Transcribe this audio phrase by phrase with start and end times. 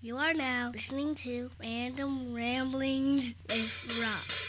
[0.00, 4.47] You are now listening to Random Ramblings with Rob.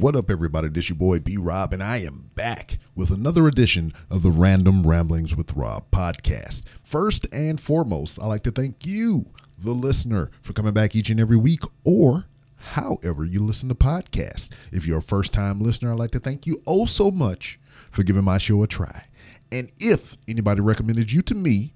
[0.00, 0.66] What up, everybody?
[0.66, 4.86] This your boy B Rob, and I am back with another edition of the Random
[4.86, 6.62] Ramblings with Rob podcast.
[6.82, 9.26] First and foremost, I'd like to thank you,
[9.58, 12.24] the listener, for coming back each and every week or
[12.56, 14.48] however you listen to podcasts.
[14.72, 18.02] If you're a first time listener, I'd like to thank you oh so much for
[18.02, 19.04] giving my show a try.
[19.52, 21.74] And if anybody recommended you to me,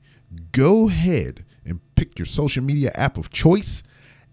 [0.52, 3.82] go ahead and pick your social media app of choice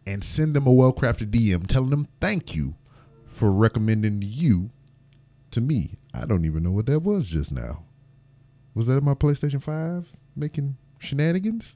[0.07, 2.75] and send them a well crafted DM telling them thank you
[3.41, 4.69] for recommending you
[5.49, 5.97] to me.
[6.13, 7.85] I don't even know what that was just now.
[8.75, 11.73] Was that my PlayStation 5 making shenanigans?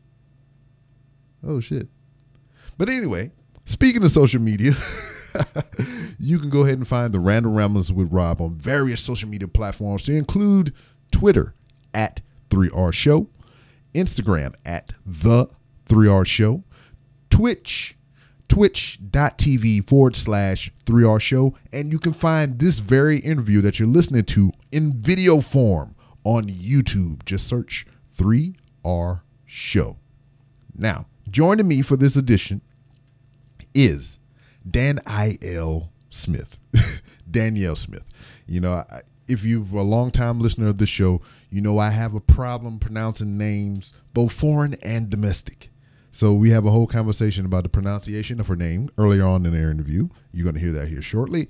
[1.44, 1.88] Oh shit.
[2.77, 3.31] But anyway,
[3.66, 4.75] speaking of social media,
[6.19, 9.47] you can go ahead and find the Random Ramblers with Rob on various social media
[9.47, 10.72] platforms to include
[11.11, 11.55] Twitter
[11.95, 13.27] at 3R Show,
[13.95, 15.47] Instagram at The
[15.89, 16.63] 3R Show,
[17.31, 17.94] Twitch
[18.47, 21.55] twitch.tv forward slash 3R show.
[21.73, 26.45] And you can find this very interview that you're listening to in video form on
[26.47, 27.25] YouTube.
[27.25, 27.85] Just search
[28.17, 29.97] 3R show.
[30.75, 32.61] Now, joining me for this edition
[33.73, 34.19] is
[34.69, 35.91] Dan I.L.
[36.09, 36.57] Smith.
[37.29, 38.03] Danielle Smith.
[38.47, 41.89] You know, I- if you've a long time listener of the show, you know I
[41.89, 45.71] have a problem pronouncing names, both foreign and domestic.
[46.16, 49.52] So we have a whole conversation about the pronunciation of her name earlier on in
[49.52, 50.08] their interview.
[50.31, 51.49] You're going to hear that here shortly,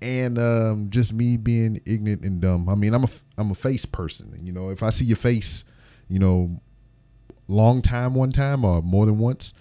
[0.00, 2.70] and um, just me being ignorant and dumb.
[2.70, 4.34] I mean, I'm a I'm a face person.
[4.40, 5.62] You know, if I see your face,
[6.08, 6.58] you know,
[7.48, 9.52] long time one time or more than once,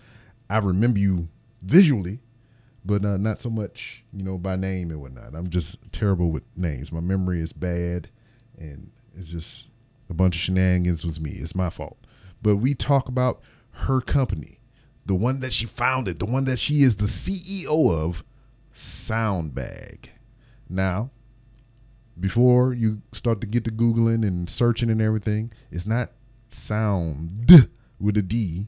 [0.49, 1.27] I remember you
[1.61, 2.19] visually,
[2.85, 5.35] but uh, not so much, you know, by name and whatnot.
[5.35, 6.89] I'm just terrible with names.
[6.89, 8.09] My memory is bad,
[8.57, 9.65] and it's just
[10.09, 11.31] a bunch of shenanigans with me.
[11.31, 11.97] It's my fault.
[12.41, 13.41] But we talk about
[13.79, 14.59] her company,
[15.05, 18.23] the one that she founded, the one that she is the CEO of,
[18.75, 20.09] Soundbag.
[20.69, 21.11] Now,
[22.19, 26.11] before you start to get to Googling and searching and everything, it's not
[26.47, 28.67] sound with a D,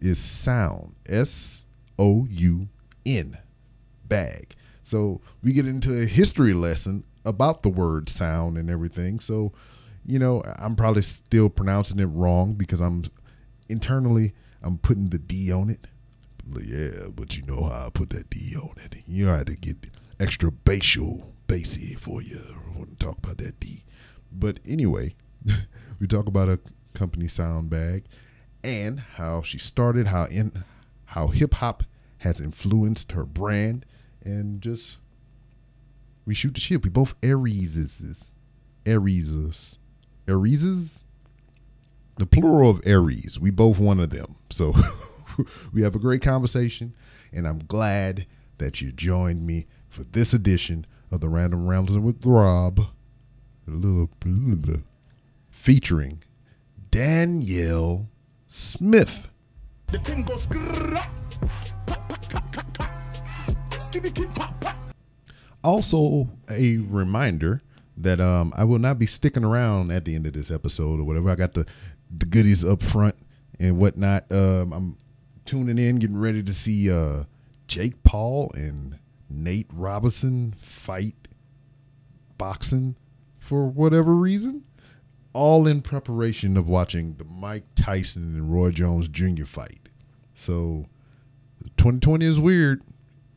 [0.00, 0.94] it's soun.
[1.06, 1.64] S
[1.98, 2.68] O U
[3.04, 3.38] N.
[4.04, 4.54] Bag.
[4.82, 9.20] So we get into a history lesson about the word sound and everything.
[9.20, 9.52] So,
[10.04, 13.04] you know, I'm probably still pronouncing it wrong because I'm
[13.68, 15.86] internally I'm putting the D on it.
[16.44, 18.96] But yeah, but you know how I put that D on it.
[19.06, 22.40] You know how to get extra basal bassy for you.
[22.74, 23.84] I want to talk about that D.
[24.30, 25.14] But anyway,
[26.00, 26.58] we talk about a
[26.94, 28.04] company sound bag
[28.62, 30.64] and how she started, how in
[31.06, 31.84] how hip hop
[32.18, 33.84] has influenced her brand,
[34.24, 34.96] and just
[36.24, 36.84] we shoot the shit.
[36.84, 38.18] We both Arieses,
[38.84, 39.76] Arieses,
[40.26, 41.02] Arieses.
[42.18, 43.38] The plural of Aries.
[43.38, 44.36] We both one of them.
[44.50, 44.74] So
[45.72, 46.94] we have a great conversation,
[47.32, 48.26] and I'm glad
[48.58, 52.86] that you joined me for this edition of the Random Ramblings with Rob,
[55.50, 56.22] featuring
[56.90, 58.08] Danielle
[58.48, 59.28] Smith.
[65.64, 67.62] Also, a reminder
[67.96, 71.04] that um, I will not be sticking around at the end of this episode or
[71.04, 71.30] whatever.
[71.30, 71.66] I got the
[72.16, 73.16] the goodies up front
[73.58, 74.30] and whatnot.
[74.30, 74.98] Um, I'm
[75.44, 77.24] tuning in, getting ready to see uh,
[77.66, 81.28] Jake Paul and Nate Robinson fight
[82.38, 82.96] boxing
[83.38, 84.64] for whatever reason.
[85.32, 89.44] All in preparation of watching the Mike Tyson and Roy Jones Jr.
[89.46, 89.88] fight.
[90.34, 90.86] So
[91.78, 92.82] 2020 is weird.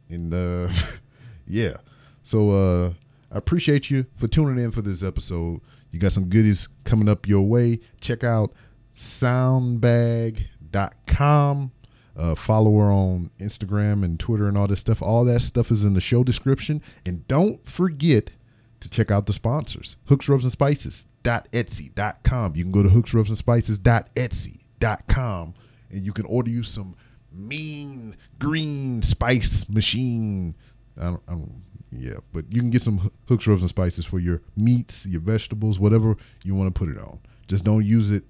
[0.10, 0.74] And uh
[1.48, 1.78] yeah.
[2.24, 2.94] So uh
[3.31, 5.62] I appreciate you for tuning in for this episode.
[5.92, 7.80] You got some goodies coming up your way.
[8.01, 8.54] Check out
[8.95, 11.71] soundbag.com.
[12.18, 15.01] Uh, follow her on Instagram and Twitter and all this stuff.
[15.01, 16.81] All that stuff is in the show description.
[17.06, 18.31] And don't forget
[18.80, 19.97] to check out the sponsors.
[20.06, 22.56] Hooks, Rubs, and Spices.etsy.com.
[22.56, 25.56] You can go to Hooks, Rubs, and Spices.etsy.com
[25.95, 26.95] and you can order you some
[27.31, 30.56] mean green spice machine.
[31.00, 34.19] I don't, I don't, yeah, but you can get some hooks, rubs, and spices for
[34.19, 37.19] your meats, your vegetables, whatever you want to put it on.
[37.47, 38.24] Just don't use it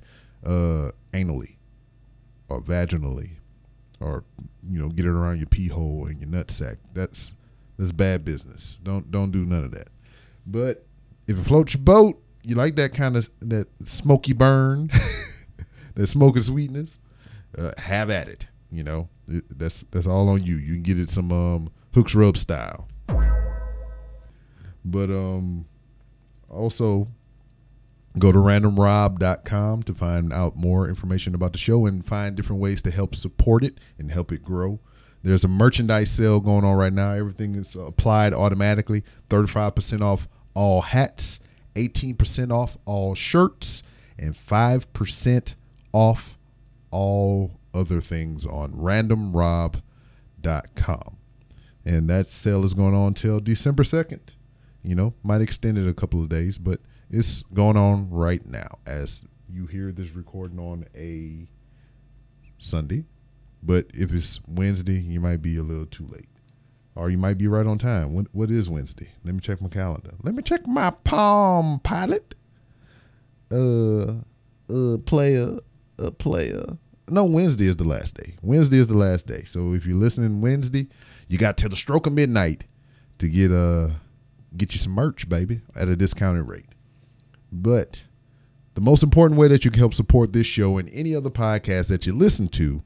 [0.46, 1.56] uh, anally
[2.50, 3.32] or vaginally
[4.00, 4.24] or
[4.68, 6.78] you know get it around your pee hole and your nut sack.
[6.94, 7.34] That's
[7.78, 8.78] that's bad business.
[8.84, 9.88] Don't don't do none of that.
[10.46, 10.86] But
[11.28, 14.92] if it floats your boat, you like that kind of that smoky burn,
[15.96, 17.00] that smoky sweetness,
[17.58, 18.46] uh, have at it.
[18.72, 20.56] You know, It- that's that's all on you.
[20.58, 22.88] You can get it some um, hooks rub style.
[24.84, 25.66] But um,
[26.50, 27.08] also
[28.20, 32.82] go to randomrob.com to find out more information about the show and find different ways
[32.84, 34.80] to help support it and help it grow.
[35.24, 37.12] There's a merchandise sale going on right now.
[37.12, 39.04] Everything is applied automatically.
[39.30, 41.40] 35% off all hats,
[41.76, 43.82] 18% off all shirts,
[44.18, 45.56] and 5%
[45.92, 46.38] off
[46.92, 49.82] all other things on randomrob.com.
[51.84, 54.20] And that sale is going on till December 2nd.
[54.84, 56.80] You know, might extend it a couple of days, but
[57.10, 61.48] it's going on right now as you hear this recording on a
[62.58, 63.06] Sunday.
[63.62, 66.30] But if it's Wednesday, you might be a little too late.
[66.96, 68.14] Or you might be right on time.
[68.14, 69.10] What, what is Wednesday?
[69.24, 70.14] Let me check my calendar.
[70.24, 72.36] Let me check my Palm Pilot.
[73.52, 74.16] Uh,
[74.70, 75.60] uh, player,
[76.00, 76.64] uh, player.
[77.10, 78.36] No, Wednesday is the last day.
[78.42, 79.44] Wednesday is the last day.
[79.44, 80.88] So if you're listening Wednesday,
[81.28, 82.64] you got till the stroke of midnight
[83.20, 83.90] to get uh
[84.58, 86.75] get you some merch, baby, at a discounted rate.
[87.56, 88.02] But
[88.74, 91.88] the most important way that you can help support this show and any other podcast
[91.88, 92.84] that you listen to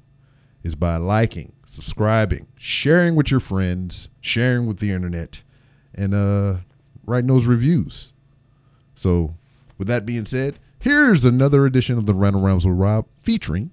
[0.63, 5.41] is by liking, subscribing, sharing with your friends, sharing with the internet,
[5.95, 6.57] and uh,
[7.05, 8.13] writing those reviews.
[8.93, 9.35] So,
[9.77, 13.71] with that being said, here's another edition of the Random Realms with Rob featuring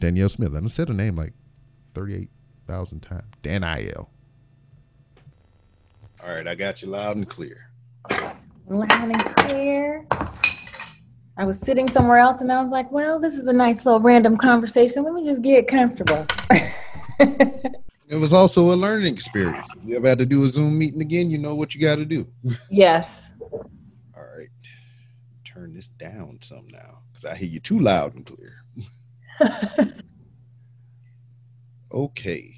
[0.00, 0.54] Danielle Smith.
[0.54, 1.34] I done said her name like
[1.94, 3.24] 38,000 times.
[3.42, 4.10] Dan I.L.
[6.24, 7.70] All right, I got you loud and clear.
[8.70, 10.06] Loud and clear.
[11.36, 14.00] I was sitting somewhere else and I was like, well, this is a nice little
[14.00, 15.04] random conversation.
[15.04, 16.26] Let me just get comfortable.
[18.08, 19.68] It was also a learning experience.
[19.76, 21.96] If you ever had to do a Zoom meeting again, you know what you got
[21.96, 22.26] to do.
[22.70, 23.34] yes.
[23.52, 24.48] All right.
[25.44, 28.64] Turn this down some now because I hear you too loud and clear.
[31.92, 32.54] okay.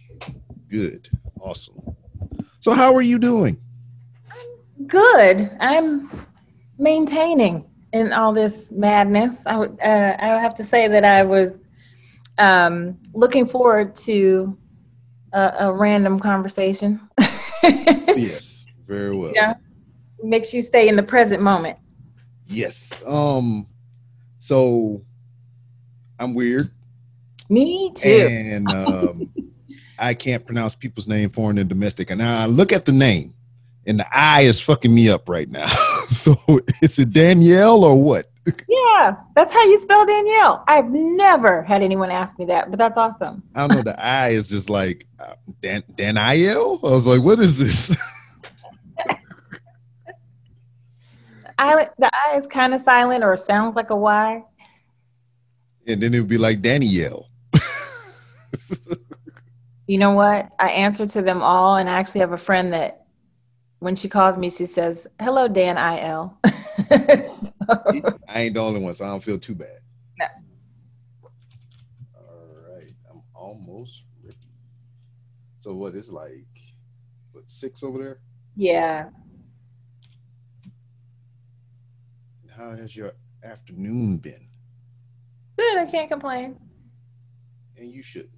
[0.69, 1.11] Good.
[1.41, 1.97] Awesome.
[2.61, 3.61] So, how are you doing?
[4.87, 5.51] Good.
[5.61, 6.09] I'm
[6.79, 9.45] maintaining in all this madness.
[9.47, 11.59] I would, uh, I would have to say that I was
[12.39, 14.57] um, looking forward to
[15.33, 17.01] a, a random conversation.
[17.63, 18.67] yes.
[18.87, 19.33] Very well.
[19.35, 19.55] Yeah.
[20.23, 21.79] Makes you stay in the present moment.
[22.47, 22.93] Yes.
[23.07, 23.67] Um.
[24.43, 25.03] So,
[26.19, 26.71] I'm weird,
[27.51, 28.09] Me too.
[28.09, 29.33] and um,
[29.99, 32.11] I can't pronounce people's name, foreign and domestic.
[32.11, 33.35] And I look at the name,
[33.87, 35.69] and the I is fucking me up right now.
[36.11, 36.39] so,
[36.83, 38.31] is it Danielle or what?
[38.69, 40.65] Yeah, that's how you spell Danielle.
[40.67, 43.43] I've never had anyone ask me that, but that's awesome.
[43.55, 43.83] I don't know.
[43.83, 46.81] The I is just like uh, Dan Daniel.
[46.83, 47.97] I was like, what is this?
[51.59, 54.43] I, the I is kind of silent or sounds like a Y.
[55.87, 57.29] and then it would be like Danielle.
[59.91, 60.49] You know what?
[60.61, 63.00] I answer to them all, and I actually have a friend that
[63.81, 66.39] when she calls me, she says, "Hello, Dan Il."
[68.29, 69.81] I ain't the only one, so I don't feel too bad.
[70.19, 70.27] No.
[72.15, 74.37] All right, I'm almost ready.
[75.61, 76.47] So what is like
[77.33, 78.21] what six over there?
[78.57, 79.11] yeah,
[82.57, 84.49] How has your afternoon been?
[85.59, 85.79] good.
[85.79, 86.59] I can't complain.
[87.77, 88.33] And you shouldn't.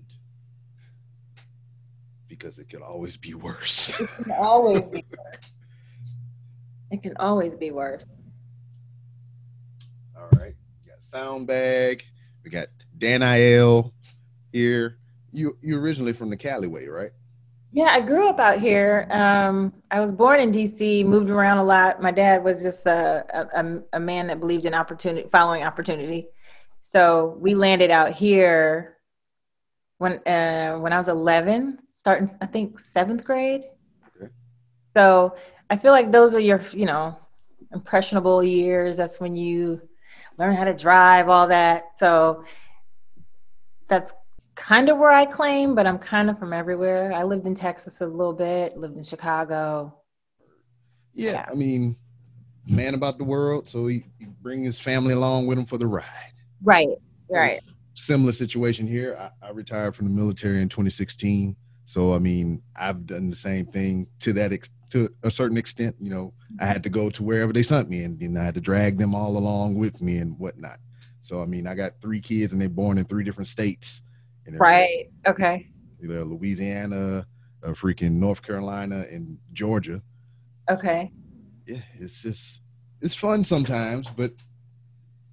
[2.32, 3.90] Because it could always be worse.
[4.00, 5.40] It can always be worse.
[6.90, 8.06] It can always be worse.
[10.16, 10.54] All right.
[10.82, 12.02] We got sound bag.
[12.42, 13.92] We got Dan Il
[14.50, 14.96] here.
[15.30, 17.10] You you originally from the Cali way, right?
[17.70, 19.06] Yeah, I grew up out here.
[19.10, 22.00] Um, I was born in DC, moved around a lot.
[22.00, 26.28] My dad was just a, a, a man that believed in opportunity, following opportunity.
[26.80, 28.96] So we landed out here
[30.02, 33.62] when uh, when I was 11, starting I think seventh grade.
[34.21, 34.32] Okay.
[34.97, 35.37] So
[35.71, 37.16] I feel like those are your you know
[37.73, 38.97] impressionable years.
[38.97, 39.80] That's when you
[40.38, 41.99] learn how to drive, all that.
[41.99, 42.44] So
[43.88, 44.12] that's
[44.56, 47.12] kind of where I claim, but I'm kind of from everywhere.
[47.12, 49.94] I lived in Texas a little bit, lived in Chicago.
[51.14, 51.47] Yeah, Yeah.
[51.50, 51.97] I mean,
[52.66, 55.87] man about the world, so he, he bring his family along with him for the
[55.87, 56.32] ride.
[56.62, 56.88] Right,
[57.30, 57.61] right.
[57.94, 59.16] Similar situation here.
[59.42, 61.56] I, I retired from the military in 2016,
[61.87, 65.96] so I mean, I've done the same thing to that ex- to a certain extent.
[65.99, 68.54] You know, I had to go to wherever they sent me, and then I had
[68.54, 70.78] to drag them all along with me and whatnot.
[71.22, 74.02] So I mean, I got three kids, and they're born in three different states.
[74.46, 75.11] Right.
[75.26, 75.68] Okay.
[76.08, 77.26] know, Louisiana,
[77.62, 80.02] uh, freaking North Carolina, and Georgia.
[80.70, 81.12] Okay.
[81.66, 82.61] Yeah, it's just
[83.00, 84.32] it's fun sometimes, but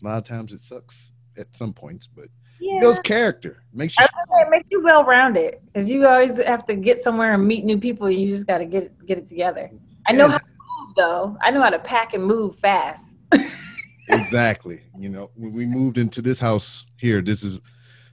[0.02, 2.08] a lot of times it sucks at some points.
[2.08, 2.28] But
[2.60, 2.80] Yeah.
[2.82, 4.04] builds character, makes you.
[4.04, 7.02] I was gonna say, It makes you well rounded because you always have to get
[7.04, 8.10] somewhere and meet new people.
[8.10, 9.70] You just got to get it, get it together.
[10.08, 10.32] I know Yeah.
[10.34, 10.44] how to
[10.86, 11.38] move though.
[11.42, 13.08] I know how to pack and move fast.
[14.08, 14.82] exactly.
[14.98, 17.60] You know, when we moved into this house here, this is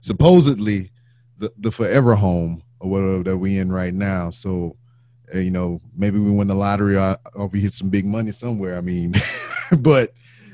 [0.01, 0.91] supposedly
[1.37, 4.29] the, the forever home or whatever that we in right now.
[4.29, 4.75] So,
[5.33, 8.31] uh, you know, maybe we win the lottery or, or we hit some big money
[8.31, 8.77] somewhere.
[8.77, 9.13] I mean,
[9.79, 10.13] but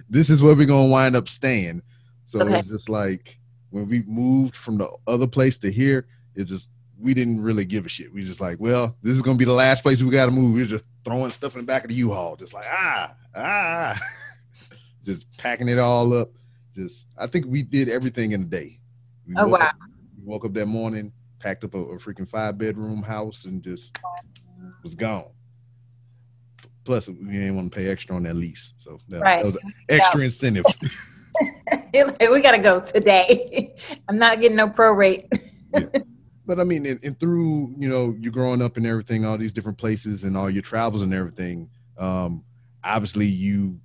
[0.09, 1.81] this is where we're gonna wind up staying.
[2.25, 2.57] So Okay.
[2.59, 3.37] it's just like
[3.73, 7.87] when we moved from the other place to here, it's just we didn't really give
[7.87, 8.13] a shit.
[8.13, 10.53] We just like, well, this is gonna be the last place we gotta move.
[10.53, 13.99] We're just throwing stuff in the back of the U-Haul, just like ah ah,
[15.05, 16.29] just packing it all up.
[16.75, 18.79] Just I think we did everything in a day.
[19.27, 19.57] We Oh wow.
[19.57, 19.75] up-
[20.19, 23.97] we woke up that morning, packed up a, a freaking five bedroom house, and just
[24.83, 25.31] was gone.
[26.85, 29.37] Plus, we didn't want to pay extra on that lease, so that, Right.
[29.41, 30.65] that was an extra incentive.
[31.93, 33.75] Like, we gotta go today.
[34.09, 35.27] I'm not getting no prorate.
[36.45, 39.53] but I mean, and, and through you know you growing up and everything, all these
[39.53, 41.69] different places and all your travels and everything,
[41.99, 42.43] um,
[42.83, 43.79] obviously you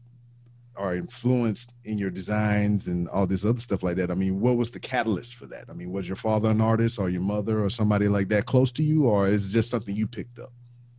[0.79, 4.11] are influenced in your designs and all this other stuff like that.
[4.11, 5.65] I mean, what was the catalyst for that?
[5.69, 8.73] I mean, was your father an artist or your mother or somebody like that close
[8.73, 10.53] to you, or is it just something you picked up?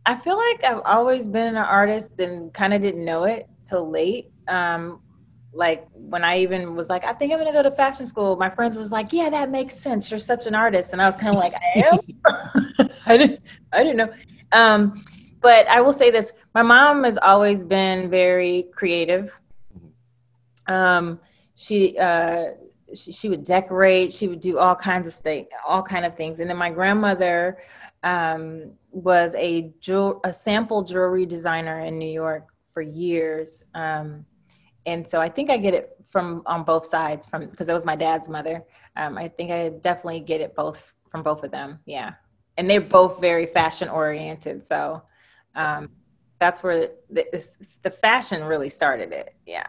[0.06, 3.90] I feel like I've always been an artist and kind of didn't know it till
[3.90, 4.30] late.
[4.48, 5.00] Um,
[5.52, 8.36] like when I even was like, I think I'm gonna go to fashion school.
[8.36, 10.10] My friends was like, Yeah, that makes sense.
[10.10, 11.98] You're such an artist, and I was kind of like, I am.
[13.06, 13.40] I didn't.
[13.72, 14.12] I didn't know.
[14.52, 15.04] Um,
[15.40, 19.38] but I will say this: my mom has always been very creative.
[20.66, 21.20] Um,
[21.54, 22.52] she uh,
[22.94, 24.12] she, she would decorate.
[24.12, 26.40] She would do all kinds of things, all kind of things.
[26.40, 27.58] And then my grandmother
[28.02, 33.64] um, was a jewel, a sample jewelry designer in New York for years.
[33.74, 34.24] Um,
[34.90, 37.86] and so I think I get it from on both sides from because it was
[37.86, 38.64] my dad's mother.
[38.96, 41.78] Um, I think I definitely get it both from both of them.
[41.86, 42.14] Yeah,
[42.56, 44.64] and they're both very fashion oriented.
[44.64, 45.02] So
[45.54, 45.90] um,
[46.40, 49.34] that's where the, this, the fashion really started it.
[49.46, 49.66] Yeah.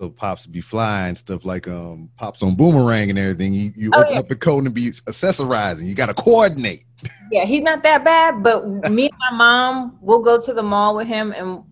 [0.00, 3.52] So pops be flying stuff like um pops on boomerang and everything.
[3.52, 4.18] You you Oh, open yeah.
[4.18, 5.86] up the code and be accessorizing.
[5.86, 6.84] You got to coordinate.
[7.32, 10.94] Yeah, he's not that bad, but me and my mom will go to the mall
[10.94, 11.64] with him and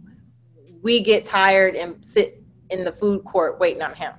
[0.82, 2.39] we get tired and sit
[2.70, 4.12] in the food court waiting on him.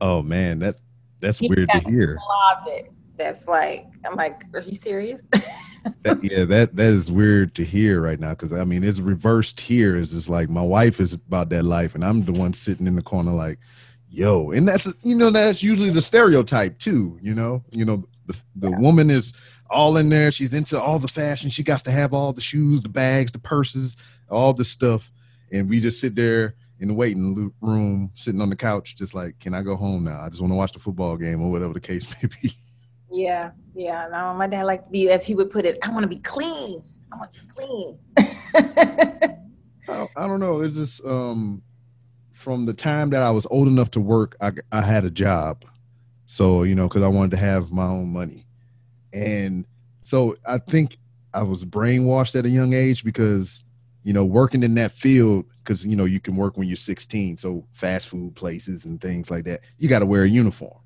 [0.00, 0.82] Oh man, that's
[1.20, 2.18] that's He weird to hear.
[2.20, 2.92] Closet.
[3.16, 5.22] That's like, I'm like, are you serious?
[6.02, 9.60] That, yeah, that that is weird to hear right now because I mean it's reversed
[9.60, 9.96] here.
[9.96, 12.96] It's just like my wife is about that life, and I'm the one sitting in
[12.96, 13.60] the corner like,
[14.10, 17.20] yo, and that's you know that's usually the stereotype too.
[17.22, 19.32] You know, you know the the woman is
[19.70, 20.32] all in there.
[20.32, 21.50] She's into all the fashion.
[21.50, 23.96] She got to have all the shoes, the bags, the purses,
[24.28, 25.12] all the stuff,
[25.52, 29.38] and we just sit there in the waiting room, sitting on the couch, just like,
[29.40, 30.20] can I go home now?
[30.20, 32.54] I just want to watch the football game or whatever the case may be.
[33.10, 34.08] yeah, yeah.
[34.10, 36.18] No, my dad liked to be, as he would put it, I want to be
[36.18, 36.82] clean.
[37.12, 37.98] I want to be clean.
[39.88, 40.62] I, I don't know.
[40.62, 41.62] It's just um,
[42.32, 45.64] from the time that I was old enough to work, I, I had a job.
[46.26, 48.46] So, you know, because I wanted to have my own money.
[49.12, 49.64] And
[50.02, 50.98] so I think
[51.32, 53.64] I was brainwashed at a young age because,
[54.06, 57.38] you know, working in that field, because, you know, you can work when you're 16.
[57.38, 60.78] So fast food places and things like that, you got to wear a uniform.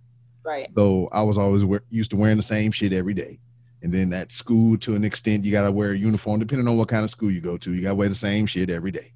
[0.43, 0.71] right.
[0.75, 3.39] So I was always wear, used to wearing the same shit every day.
[3.83, 6.79] And then at school, to an extent, you got to wear a uniform, depending on
[6.79, 7.75] what kind of school you go to.
[7.75, 9.13] You got to wear the same shit every day.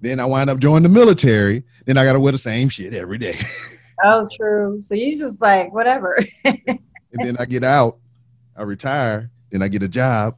[0.00, 1.62] Then I wind up joining the military.
[1.84, 3.38] Then I got to wear the same shit every day.
[4.04, 4.80] Oh, true.
[4.80, 6.18] So you just like, whatever.
[6.44, 6.80] and
[7.12, 7.98] then I get out,
[8.56, 10.34] I retire, then I get a job,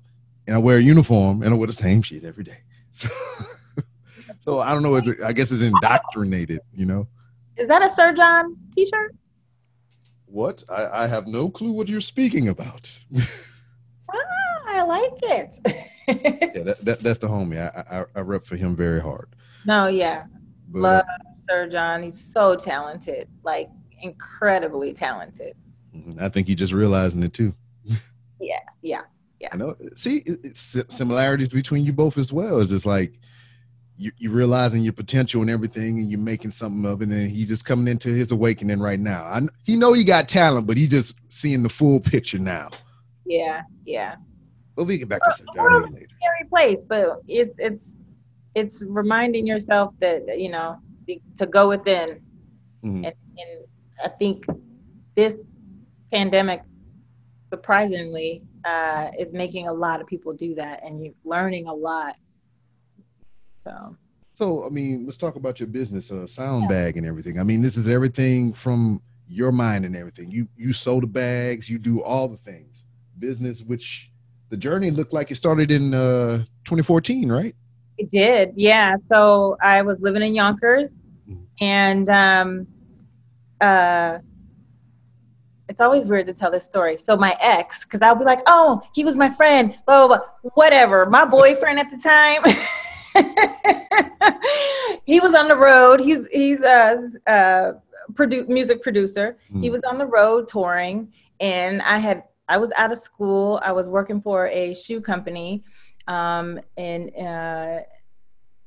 [0.47, 2.59] and I wear a uniform, and I wear the same shit every day.
[2.95, 3.09] So,
[4.45, 4.95] so I don't know.
[4.95, 7.07] Is it, I guess it's indoctrinated, you know?
[7.57, 9.15] Is that a Sir John t shirt?
[10.27, 10.63] What?
[10.69, 12.99] I, I have no clue what you're speaking about.
[14.13, 15.91] Ah, I like it.
[16.55, 17.59] yeah, that, that, that's the homie.
[17.59, 19.35] I, I I rep for him very hard.
[19.65, 20.25] no, yeah.
[20.69, 21.05] But, uh, Love
[21.37, 22.03] Sir John.
[22.03, 23.71] He's so talented, like
[24.03, 25.55] incredibly talented.
[25.97, 26.21] Mhm.
[26.21, 27.55] I think you just realizing it too.
[28.41, 29.03] Yeah, yeah.
[29.53, 29.75] I know.
[29.97, 32.61] See, it's similarities between you both as well.
[32.61, 33.19] It's just like
[33.97, 37.09] you you realizing your potential and everything, and you're making something of it.
[37.09, 39.25] And he's just coming into his awakening right now.
[39.25, 42.71] I he know he got talent, but he just seeing the full picture now.
[43.27, 44.17] Yeah, yeah.
[44.77, 46.07] But we get back to Sir John Lee later.
[46.21, 47.97] Scary place, but it's it's
[48.55, 50.79] it's reminding yourself that you know
[51.39, 52.21] to go within,
[52.85, 52.97] Mhm.
[52.97, 53.65] and, and
[54.05, 54.47] I think
[55.17, 55.51] this
[56.11, 56.63] pandemic
[57.51, 62.16] surprisingly uh, is making a lot of people do that, and you're learning a lot.
[63.56, 63.97] So
[64.35, 67.38] So, I mean, let's talk about your business, uh, sound bag and everything.
[67.38, 70.30] I mean, this is everything from your mind and everything.
[70.30, 72.83] You you sew the bags, you do all the things.
[73.18, 74.11] Business, which
[74.50, 77.54] the journey looked like it started in uh, 2014, right?
[77.97, 78.97] It did, yeah.
[79.09, 80.92] So I was living in Yonkers,
[81.28, 81.47] Mhm.
[81.61, 82.66] and um,
[83.61, 84.18] uh,
[85.68, 86.97] it's always weird to tell this story.
[86.99, 90.50] So my ex, because I'll be like, "Oh, he was my friend," blah blah blah,
[90.54, 91.06] whatever.
[91.06, 92.42] My boyfriend at the time,
[95.04, 96.00] he was on the road.
[96.00, 97.73] He's he's a, a
[98.12, 99.37] produ- music producer.
[99.61, 99.73] He Mm.
[99.73, 103.61] was on the road touring, and I had I was out of school.
[103.62, 105.64] I was working for a shoe company
[106.06, 107.83] um, in uh,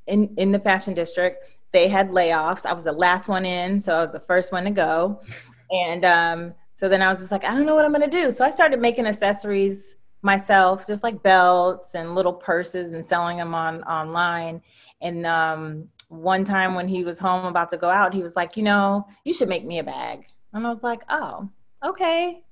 [0.08, 1.48] in in the fashion district.
[1.74, 2.66] They had layoffs.
[2.66, 5.22] I was the last one in, so I was the first one to go.
[5.70, 8.30] And um, so then I was just like, I don't know what I'm gonna do.
[8.30, 13.56] So I started making accessories myself, just like belts and little purses, and selling them
[13.56, 14.62] on online.
[15.02, 18.56] And um, one time when he was home about to go out, he was like,
[18.56, 20.28] you know, you should make me a bag.
[20.54, 21.50] And I was like, oh,
[21.84, 22.44] okay.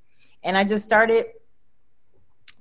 [0.44, 1.28] And I just started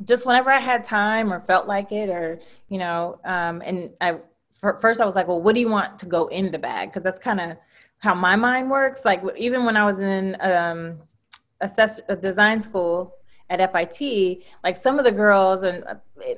[0.05, 4.19] just whenever I had time or felt like it, or you know, um, and I
[4.61, 6.91] first I was like, well, what do you want to go in the bag?
[6.91, 7.57] Because that's kind of
[8.01, 9.07] how my mind works.
[9.07, 10.99] Like even when I was in um,
[11.65, 13.15] assess- a design school
[13.51, 15.85] at FIT, like some of the girls, and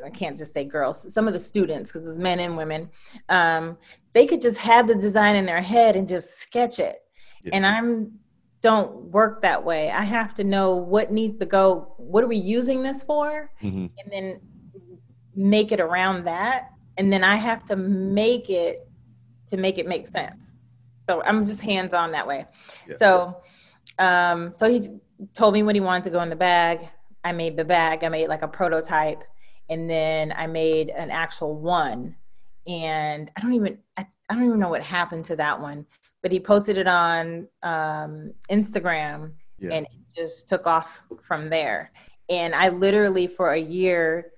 [0.05, 2.91] I can't just say girls, some of the students, because it's men and women,
[3.29, 3.79] um,
[4.13, 6.97] they could just have the design in their head and just sketch it.
[7.45, 7.51] Yeah.
[7.55, 8.19] And I'm
[8.63, 9.91] don't work that way.
[9.91, 11.95] I have to know what needs to go.
[11.99, 13.53] What are we using this for?
[13.63, 13.91] Mhm.
[13.99, 14.41] and then
[15.37, 18.89] make it around that and then i have to make it
[19.51, 20.41] to make it make sense
[21.07, 22.47] so i'm just hands on that way
[22.89, 22.97] Yeah.
[22.99, 23.37] so
[23.99, 24.79] um so he
[25.35, 26.89] told me what he wanted to go in the bag.
[27.25, 28.05] I made the bag.
[28.05, 29.23] I made like a prototype
[29.69, 32.15] and then i made an actual one.
[32.67, 35.87] And i don't even i, I don't even know what happened to that one
[36.23, 39.75] but he posted it on um instagram Yeah.
[39.75, 41.93] and it just took off from there.
[42.29, 44.33] And i literally for a year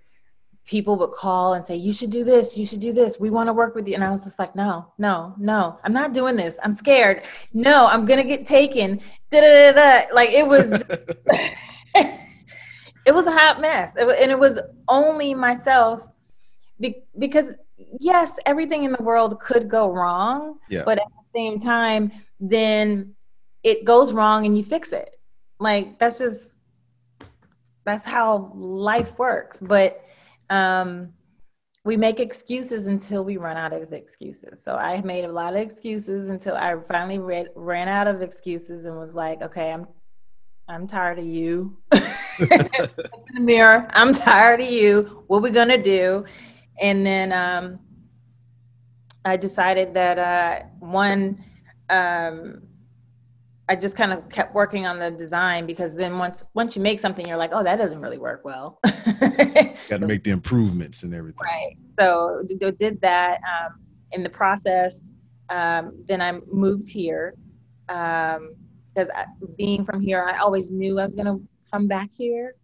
[0.68, 3.48] people would call and say you should do this you should do this we want
[3.48, 3.94] to work with you.
[3.94, 7.22] And i was just like no no no i'm not doing this i'm scared.
[7.54, 9.00] No i'm gonna get taken.
[9.30, 10.14] Da, da, da, da.
[10.14, 10.84] like it was
[13.06, 13.94] it was a hot mess.
[13.96, 16.06] It and it was only myself
[16.78, 17.54] be- because
[17.98, 20.82] yes everything in the world could go wrong Yeah.
[20.84, 23.14] but at the same time then
[23.62, 25.16] it goes wrong and you fix it.
[25.58, 26.58] Like that's just
[27.86, 29.60] that's how life works.
[29.62, 30.04] But
[30.50, 31.12] um
[31.84, 34.62] we make excuses until we run out of excuses.
[34.62, 38.84] So i made a lot of excuses until i finally read, ran out of excuses
[38.84, 39.86] and was like okay i'm
[40.68, 41.76] i'm tired of you.
[41.92, 41.98] In
[43.34, 45.24] the mirror i'm tired of you.
[45.26, 46.24] What we gonna do?
[46.80, 47.80] And then um
[49.24, 51.42] i decided that uh one
[51.90, 52.67] um
[53.68, 56.98] I just kind of kept working on the design because then once once you make
[56.98, 58.78] something, you're like, oh, that doesn't really work well.
[58.82, 61.40] Got to make the improvements and everything.
[61.44, 61.76] right.
[62.00, 63.80] So did that um,
[64.12, 65.02] in the process.
[65.50, 67.34] Um, then I moved here
[67.86, 69.26] because I
[69.56, 71.38] being from here, I always knew I was gonna
[71.70, 72.54] come back here.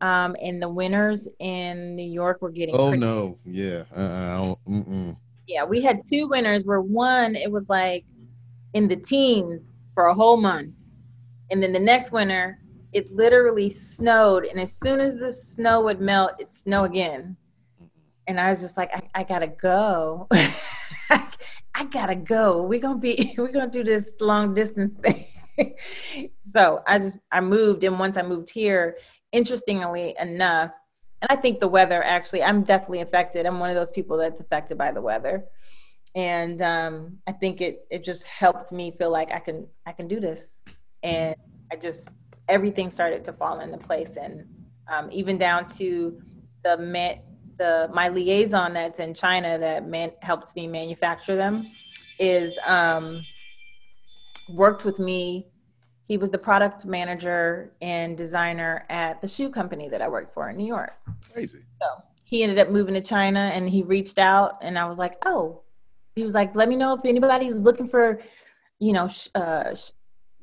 [0.00, 3.00] Um, and the winters in New York were getting Oh crazy.
[3.00, 3.82] no, yeah.
[3.94, 4.54] Uh,
[5.48, 8.04] yeah, we had two winters where one it was like
[8.74, 9.60] in the teens
[9.98, 10.72] for a whole month,
[11.50, 12.60] and then the next winter
[12.92, 17.36] it literally snowed, and as soon as the snow would melt, it snow again,
[18.28, 20.28] and I was just like, I, I gotta go,
[21.10, 22.62] I gotta go.
[22.62, 25.26] We're gonna be we're gonna do this long distance thing.
[26.52, 28.98] so I just I moved, and once I moved here,
[29.32, 30.70] interestingly enough,
[31.22, 33.46] and I think the weather actually, I'm definitely affected.
[33.46, 35.46] I'm one of those people that's affected by the weather.
[36.18, 40.08] And um, I think it it just helped me feel like I can I can
[40.08, 40.62] do this.
[41.04, 41.36] And
[41.72, 42.08] I just
[42.48, 44.44] everything started to fall into place and
[44.88, 46.20] um, even down to
[46.64, 47.20] the man,
[47.56, 51.64] the my liaison that's in China that man, helped me manufacture them
[52.18, 53.20] is um,
[54.48, 55.46] worked with me
[56.04, 60.48] he was the product manager and designer at the shoe company that I worked for
[60.48, 60.94] in New York.
[61.32, 61.58] Crazy.
[61.82, 65.16] So he ended up moving to China and he reached out and I was like,
[65.26, 65.60] oh,
[66.18, 68.20] he was like, let me know if anybody's looking for,
[68.78, 69.92] you know, sh- uh, sh-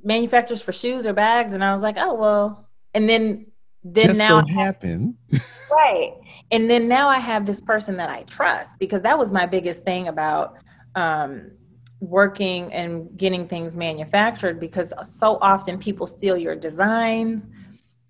[0.04, 1.54] manufacturers for shoes or bags.
[1.54, 3.48] And I was like, oh, well, and then,
[3.84, 5.16] then Just now, so happened.
[5.72, 6.14] right.
[6.52, 9.84] And then now I have this person that I trust because that was my biggest
[9.84, 10.58] thing about,
[10.96, 11.52] um,
[12.02, 17.48] working and getting things manufactured because so often people steal your designs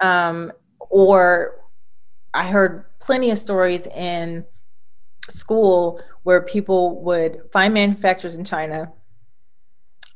[0.02, 1.62] um, or
[2.34, 4.44] I heard plenty of stories in
[5.30, 8.92] school where people would find manufacturers in China,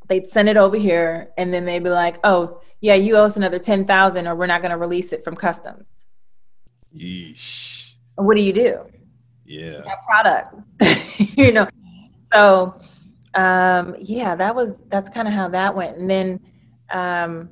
[0.07, 3.37] they'd send it over here, and then they'd be like, "Oh, yeah, you owe us
[3.37, 5.85] another ten thousand, or we're not going to release it from customs."
[6.95, 7.93] Yeesh.
[8.15, 8.79] What do you do?
[9.45, 9.81] Yeah.
[9.81, 10.55] That product,
[11.37, 11.67] you know.
[12.33, 12.79] So,
[13.33, 16.39] um, yeah, that was that's kind of how that went, and then,
[16.91, 17.49] um,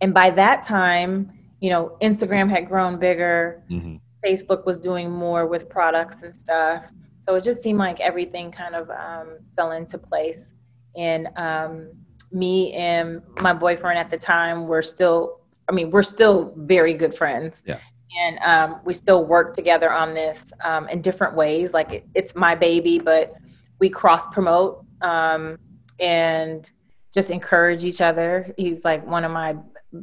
[0.00, 3.62] and by that time, you know, Instagram had grown bigger.
[3.70, 4.00] Mhm.
[4.24, 6.90] Facebook was doing more with products and stuff.
[7.20, 10.50] So it just seemed like everything kind of um, fell into place.
[10.96, 11.90] And um,
[12.32, 17.14] me and my boyfriend at the time were still, I mean, we're still very good
[17.14, 17.62] friends.
[17.66, 17.78] Yeah.
[18.20, 21.72] And um, we still work together on this um, in different ways.
[21.72, 23.34] Like it, it's my baby, but
[23.80, 25.58] we cross promote um,
[25.98, 26.70] and
[27.12, 28.52] just encourage each other.
[28.56, 29.56] He's like one of my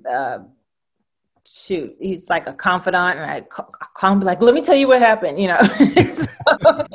[0.10, 0.40] uh,
[1.54, 3.64] shoot, he's like a confidant, and I ca-
[3.96, 5.60] call him like, "Let me tell you what happened," you know.
[6.16, 6.88] So-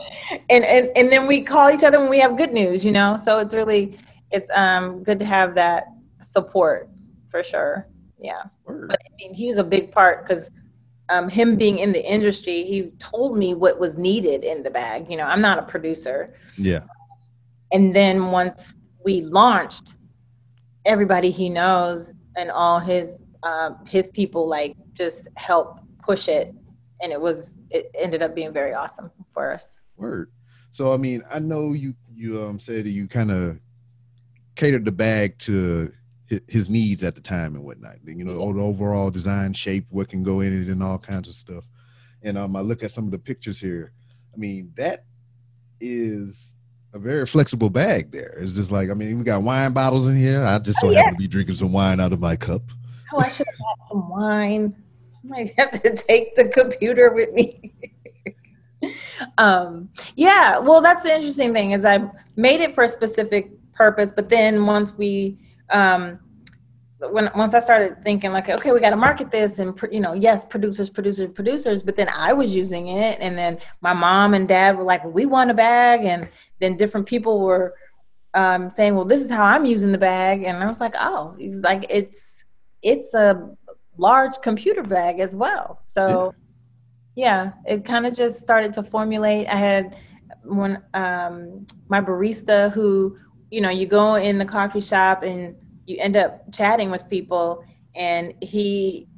[0.50, 3.16] and and and then we call each other when we have good news, you know.
[3.16, 3.96] So it's really
[4.32, 5.84] it's um good to have that
[6.22, 6.88] support
[7.30, 7.86] for sure.
[8.20, 8.88] Yeah, Word.
[8.88, 10.50] but I mean, he was a big part because.
[11.08, 15.06] Um, him being in the industry, he told me what was needed in the bag.
[15.08, 16.80] You know, I'm not a producer, Yeah.
[17.70, 19.94] and then once we launched
[20.84, 26.54] everybody he knows and all his um, his people like just help push it
[27.02, 30.30] and it was it ended up being very awesome for us Word.
[30.72, 33.58] So I mean, I know you you um said that you kind of
[34.54, 35.90] catered the bag to
[36.48, 37.96] his needs at the time and whatnot.
[38.04, 41.28] You know, all the overall design, shape, what can go in it, and all kinds
[41.28, 41.64] of stuff.
[42.22, 43.92] And um, I look at some of the pictures here.
[44.34, 45.04] I mean, that
[45.80, 46.52] is
[46.92, 48.10] a very flexible bag.
[48.10, 50.44] There, it's just like I mean, we got wine bottles in here.
[50.44, 50.98] I just so Oh, yeah.
[50.98, 52.62] happen to be drinking some wine out of my cup.
[53.12, 54.74] Oh i should have had some wine.
[55.24, 57.72] I might have to take the computer with me.
[59.38, 61.98] Um yeah well that's the interesting thing is i
[62.36, 65.38] made it for a specific purpose but then once we
[65.70, 66.20] um
[66.98, 70.14] when once I started thinking like, okay, we got to market this, and you know,
[70.14, 71.82] yes, producers, producers, producers.
[71.82, 75.12] But then I was using it, and then my mom and dad were like, well,
[75.12, 76.28] we want a bag, and
[76.60, 77.74] then different people were
[78.34, 81.34] um, saying, well, this is how I'm using the bag, and I was like, oh,
[81.38, 82.35] he's like, it's
[82.86, 83.50] it's a
[83.98, 85.78] large computer bag as well.
[85.80, 86.32] So
[87.16, 89.48] yeah, it kind of just started to formulate.
[89.48, 89.96] I had
[90.44, 93.18] one um, my barista who
[93.50, 97.64] you know you go in the coffee shop and you end up chatting with people
[97.94, 99.08] and he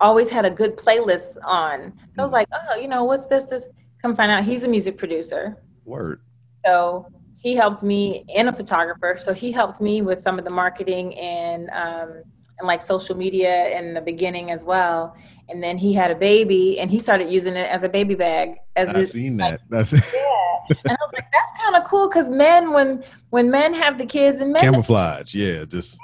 [0.00, 3.44] always had a good playlist on so i was like oh you know what's this
[3.44, 3.68] this
[4.00, 6.20] come find out he's a music producer Word.
[6.64, 10.50] so he helped me and a photographer so he helped me with some of the
[10.50, 12.22] marketing and um,
[12.58, 15.16] and like social media in the beginning as well
[15.48, 18.56] and then he had a baby and he started using it as a baby bag
[18.76, 19.60] as I've his, seen that.
[19.68, 23.74] That's yeah and i was like that's kind of cool because men when when men
[23.74, 25.34] have the kids and men camouflage.
[25.34, 25.98] Yeah, just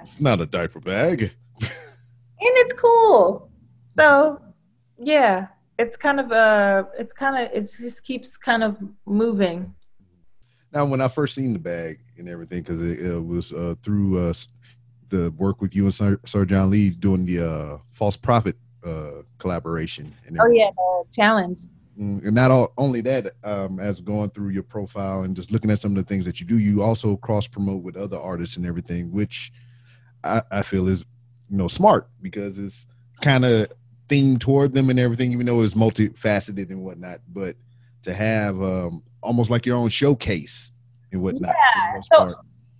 [0.00, 1.22] it's not a diaper bag.
[1.60, 1.70] and
[2.40, 3.50] it's cool.
[3.98, 4.40] So
[4.98, 9.74] yeah, it's kind of uh it's kind of it just keeps kind of moving.
[10.72, 14.28] Now, when I first seen the bag and everything, because it, uh was uh, through
[14.28, 14.34] uh,
[15.08, 19.22] the work with you and Sir, Sir John Lee doing the uh, false prophet uh,
[19.38, 20.14] collaboration.
[20.26, 21.60] And Oh yeah, the challenge.
[21.98, 25.70] Mm, and not all, only that, um, as going through your profile and just looking
[25.70, 28.56] at some of the things that you do, you also cross promote with other artists
[28.56, 29.52] and everything, which
[30.22, 31.04] I, I feel is
[31.48, 32.86] you know smart because it's
[33.20, 33.68] kind of
[34.08, 37.20] themed toward them and everything, even though it's multifaceted and whatnot.
[37.28, 37.56] But
[38.04, 40.70] to have um, almost like your own showcase
[41.12, 41.54] and whatnot.
[41.94, 42.36] most so- part.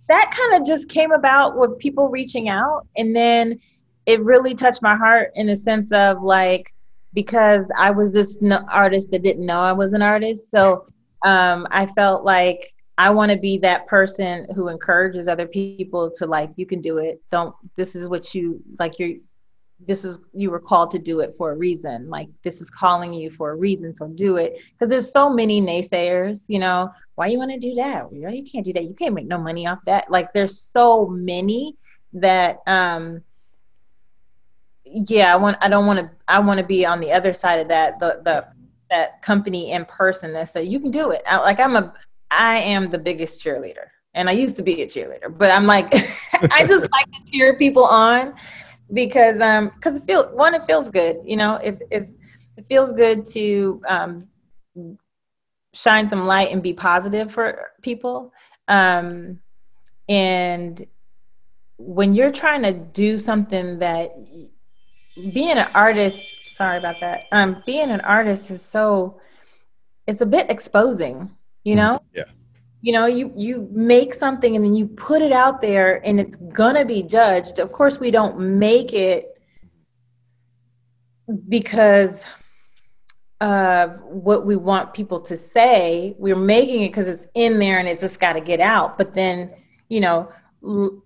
[0.09, 3.59] That kind of just came about with people reaching out, and then
[4.05, 6.73] it really touched my heart in the sense of like
[7.13, 10.85] because I was this artist that didn't know I was an artist, so
[11.25, 16.25] um, I felt like I want to be that person who encourages other people to
[16.25, 17.21] like you can do it.
[17.31, 19.15] Don't this is what you like you're
[19.87, 22.09] this is you were called to do it for a reason.
[22.09, 24.61] Like this is calling you for a reason, so do it.
[24.71, 28.05] Because there's so many naysayers, you know, why you want to do that?
[28.13, 28.85] You can't do that.
[28.85, 30.09] You can't make no money off that.
[30.09, 31.75] Like there's so many
[32.13, 33.21] that um
[34.85, 37.59] yeah, I want I don't want to I want to be on the other side
[37.59, 38.47] of that the the
[38.89, 41.21] that company in person that said you can do it.
[41.27, 41.93] I, like I'm a
[42.31, 43.87] I am the biggest cheerleader.
[44.13, 45.93] And I used to be a cheerleader, but I'm like
[46.53, 48.33] I just like to cheer people on
[48.93, 52.09] because um because it feel one it feels good, you know, if if
[52.55, 54.28] it feels good to um
[55.81, 58.33] shine some light and be positive for people.
[58.67, 59.39] Um
[60.07, 60.85] and
[61.77, 64.11] when you're trying to do something that
[65.33, 66.21] being an artist
[66.59, 67.21] sorry about that.
[67.31, 69.21] Um, being an artist is so
[70.07, 71.31] it's a bit exposing,
[71.63, 72.01] you know?
[72.13, 72.25] Yeah.
[72.81, 76.35] You know, you you make something and then you put it out there and it's
[76.35, 77.59] gonna be judged.
[77.59, 79.41] Of course, we don't make it
[81.47, 82.25] because
[83.41, 86.15] of what we want people to say.
[86.17, 88.97] We're making it because it's in there and it's just got to get out.
[88.97, 89.53] But then,
[89.87, 90.29] you know,
[90.63, 91.01] l-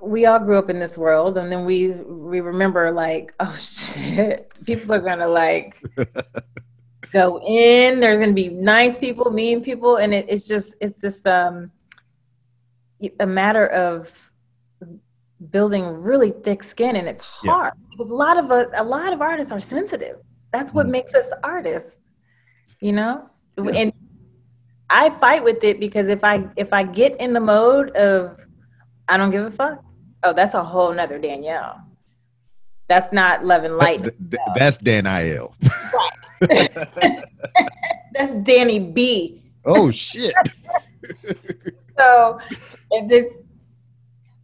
[0.00, 4.52] we all grew up in this world, and then we we remember like, oh shit,
[4.64, 5.82] people are gonna like
[7.12, 8.00] go in.
[8.00, 11.70] They're gonna be nice people, mean people, and it, it's just it's just um
[13.20, 14.08] a matter of
[15.50, 17.52] building really thick skin, and it's Yeah.
[17.52, 20.16] hard because a lot of us, a lot of artists are sensitive.
[20.54, 20.90] That's what Mhm.
[20.92, 21.98] makes us artists,
[22.78, 23.28] you know.
[23.60, 23.72] Yeah.
[23.74, 23.92] And
[24.88, 28.38] I fight with it because if I if I get in the mode of
[29.08, 29.82] I don't give a fuck,
[30.22, 31.80] oh, that's a whole nother Danielle.
[32.86, 34.02] That's not love and light.
[34.04, 35.52] Th- th- that's Dan Il.
[38.12, 39.42] That's Danny B.
[39.64, 40.34] Oh shit.
[41.98, 42.38] So
[42.90, 43.38] if this,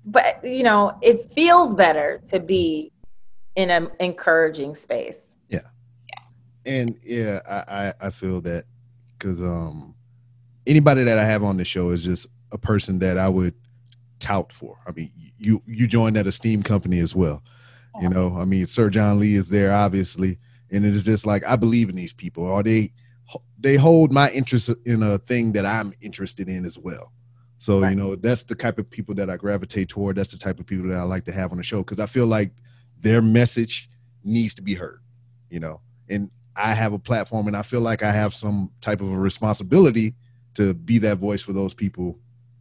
[0.05, 2.93] but you know, it feels better to be
[3.57, 5.30] in an encouraging space.
[6.67, 7.55] And yeah, I
[8.03, 8.65] I, I feel that
[9.19, 9.95] because um
[10.67, 13.55] anybody that I have on the show is just a person that I would
[14.19, 14.77] tout for.
[14.87, 17.43] I mean, you you joined that esteemed company as well.
[18.01, 20.39] You know, I mean, Sir John Lee is there obviously,
[20.71, 22.93] and it's just like I believe in these people, or they
[23.59, 27.13] they hold my interest in a thing that I'm interested in as well.
[27.59, 27.91] So Right.
[27.91, 30.17] you know, that's the type of people that I gravitate toward.
[30.17, 32.07] That's the type of people that I like to have on the show because I
[32.07, 32.53] feel like
[33.01, 33.91] their message
[34.25, 35.01] needs to be heard.
[35.51, 39.01] You know, and I have a platform, and I feel like I have some type
[39.01, 40.15] of a responsibility
[40.55, 42.19] to be that voice for those people.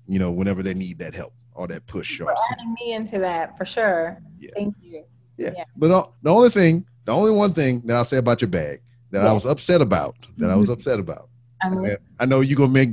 [0.08, 2.20] You know, whenever they need that help or that push.
[2.20, 4.22] Or For adding me into that for sure.
[4.40, 4.52] Yeah.
[4.56, 5.04] Thank you.
[5.38, 5.52] Yeah.
[5.56, 5.64] Yeah.
[5.76, 8.82] But the, the only thing, the only one thing that I'll say about your bag
[9.12, 11.30] that I was upset about, that I was upset about.
[11.62, 12.90] I know you're gonna make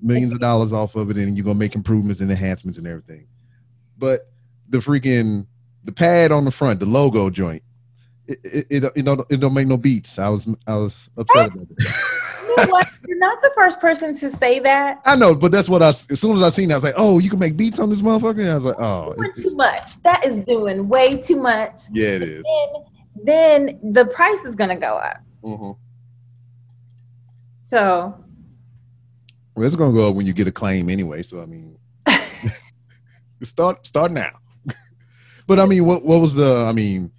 [0.00, 3.26] millions of dollars off of it and you're gonna make improvements and enhancements and everything.
[3.98, 4.30] But
[4.68, 5.46] the freaking
[5.84, 7.62] the pad on the front, the logo joint,
[8.26, 10.18] it it, it, it don't it don't make no beats.
[10.18, 11.88] I was I was upset about it.
[12.56, 12.80] You know?
[13.08, 15.00] You're not the first person to say that.
[15.04, 16.94] I know, but that's what I as soon as I seen it, I was like,
[16.96, 18.40] oh, you can make beats on this motherfucker.
[18.40, 20.00] And I was like, oh, too much.
[20.02, 21.82] That is doing way too much.
[21.92, 22.44] yeah, it is.
[23.24, 25.18] Then, then the price is gonna go up.
[25.42, 25.76] Mhm.
[27.64, 28.24] So
[29.54, 31.22] Well, it's gonna go up when you get a claim anyway.
[31.22, 31.76] So I mean,
[33.42, 34.30] start start now.
[35.46, 36.64] but I mean, what what was the?
[36.66, 37.10] I mean,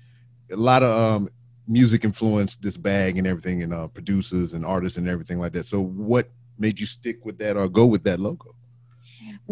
[0.52, 1.30] a lot of um,
[1.68, 5.66] music influenced this bag and everything, and uh, producers and artists and everything like that.
[5.66, 8.56] So what made you stick with that or go with that logo?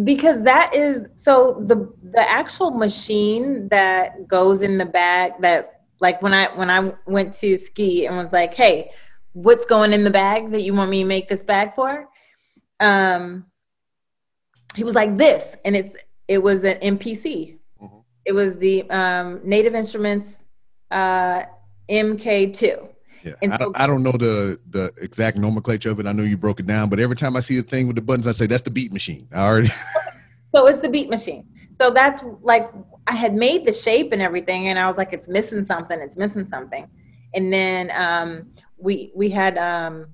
[0.03, 1.75] because that is so the
[2.11, 7.33] the actual machine that goes in the bag that like when I when I went
[7.35, 8.91] to ski and was like, hey,
[9.33, 12.09] what's going in the bag that you want me to make this bag for?
[12.79, 13.45] Um,
[14.75, 15.95] he was like this, and it's
[16.27, 17.59] it was an MPC.
[17.81, 18.03] Mhm.
[18.25, 20.45] It was the um, Native Instruments
[20.93, 21.45] uh,
[21.89, 22.89] MK2.
[23.23, 26.07] Yeah, I, don't, I don't know the the exact nomenclature of it.
[26.07, 28.01] I know you broke it down, but every time I see a thing with the
[28.01, 29.27] buttons, I say that's the beat machine.
[29.33, 29.69] I already
[30.55, 31.47] So it's the beat machine.
[31.75, 32.69] So that's like
[33.07, 35.99] I had made the shape and everything, and I was like, it's missing something.
[35.99, 36.87] It's missing something.
[37.33, 40.07] And then um, we we had um,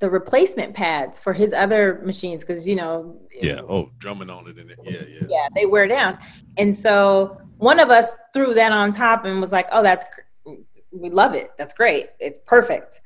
[0.00, 4.58] the replacement pads for his other machines because you know Yeah, Oh, drumming on it
[4.58, 4.78] and it.
[4.84, 5.26] Yeah, yeah.
[5.28, 6.18] yeah they wear down.
[6.58, 10.04] And so one of us threw that on top and was like, oh, that's
[10.90, 11.50] we love it.
[11.56, 12.08] That's great.
[12.18, 13.00] It's perfect.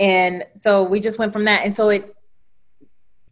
[0.00, 1.64] And so we just went from that.
[1.64, 2.16] And so it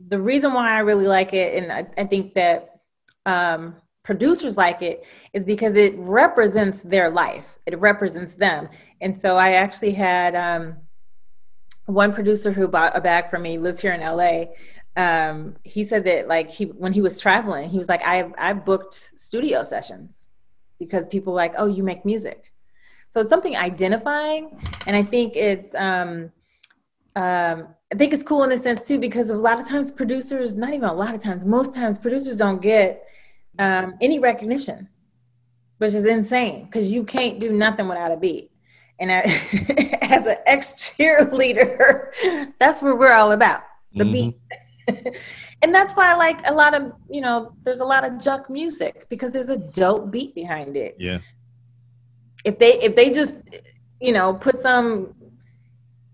[0.08, 2.80] the reason why I really like it, and I, I think that
[3.26, 7.58] um, producers like it, is because it represents their life.
[7.66, 8.68] It represents them.
[9.00, 10.76] And so I actually had um,
[11.86, 14.44] one producer who bought a bag for me, lives here in LA.
[14.96, 18.52] Um, he said that like he when he was traveling, he was like, I I
[18.52, 20.28] booked studio sessions
[20.84, 22.52] because people like, oh, you make music.
[23.10, 26.32] So it's something identifying, and I think it's um,
[27.14, 30.56] um, I think it's cool in a sense too because a lot of times producers,
[30.56, 33.06] not even a lot of times, most times producers don't get
[33.58, 34.88] um, any recognition,
[35.78, 38.50] which is insane because you can't do nothing without a beat.
[38.98, 39.18] And I,
[40.02, 42.12] as an ex cheerleader,
[42.58, 43.60] that's what we're all about
[43.94, 44.12] the Mhm.
[44.12, 44.36] beat.
[45.62, 48.50] and that's why I like a lot of, you know, there's a lot of junk
[48.50, 51.20] music because there's a dope beat behind it Yeah.
[52.44, 53.36] if they if they just
[54.00, 55.14] you know put some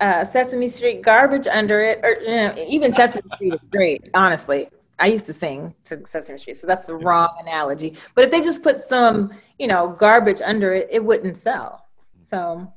[0.01, 4.09] uh, Sesame Street garbage under it, or you know, even Sesame Street is great.
[4.15, 4.69] Honestly,
[5.01, 7.97] I used to sing to Sesame Street, so that's the wrong analogy.
[8.15, 11.87] But if they just put some you know garbage under it, it wouldn't sell.
[12.21, 12.73] So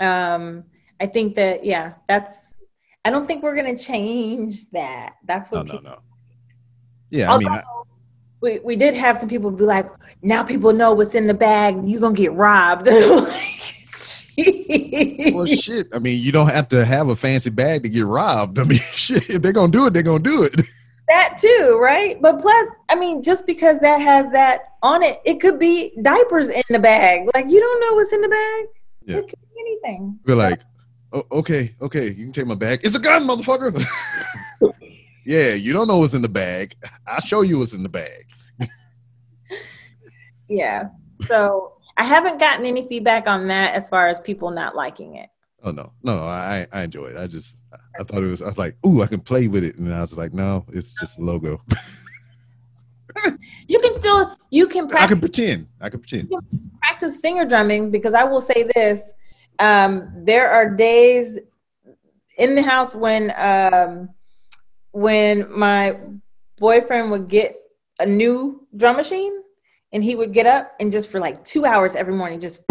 [0.00, 0.64] um,
[1.00, 2.49] I think that yeah, that's.
[3.04, 5.16] I don't think we're gonna change that.
[5.24, 5.90] That's what no, people.
[5.90, 5.98] no.
[7.10, 7.86] Yeah, I mean, I, Although,
[8.40, 9.86] we, we did have some people be like,
[10.22, 11.76] now people know what's in the bag.
[11.84, 12.86] You're gonna get robbed.
[15.32, 15.88] well, shit.
[15.92, 18.58] I mean, you don't have to have a fancy bag to get robbed.
[18.58, 19.28] I mean, shit.
[19.28, 20.54] If they're gonna do it, they're gonna do it.
[21.08, 22.20] that too, right?
[22.20, 26.48] But plus, I mean, just because that has that on it, it could be diapers
[26.48, 27.28] in the bag.
[27.34, 28.66] Like you don't know what's in the bag.
[29.04, 29.16] Yeah.
[29.16, 30.18] It could be anything.
[30.24, 30.60] We're like,
[31.12, 32.80] oh, okay, okay, you can take my bag.
[32.82, 33.84] It's a gun, motherfucker.
[35.24, 36.74] yeah, you don't know what's in the bag.
[37.06, 38.26] I'll show you what's in the bag.
[40.52, 40.88] Yeah.
[41.26, 45.30] So I haven't gotten any feedback on that as far as people not liking it.
[45.62, 47.16] Oh no, no, I I enjoy it.
[47.16, 48.42] I just I thought it was.
[48.42, 50.92] I was like, ooh, I can play with it, and I was like, no, it's
[50.98, 51.62] just a logo.
[53.66, 55.66] You can still you can I practice, can pretend.
[55.80, 56.32] I can pretend.
[56.82, 59.12] practice finger drumming because I will say this:
[59.60, 61.38] um, there are days
[62.38, 64.08] in the house when um,
[64.92, 65.96] when my
[66.58, 67.56] boyfriend would get
[68.00, 69.42] a new drum machine
[69.92, 72.64] and he would get up and just for like two hours every morning just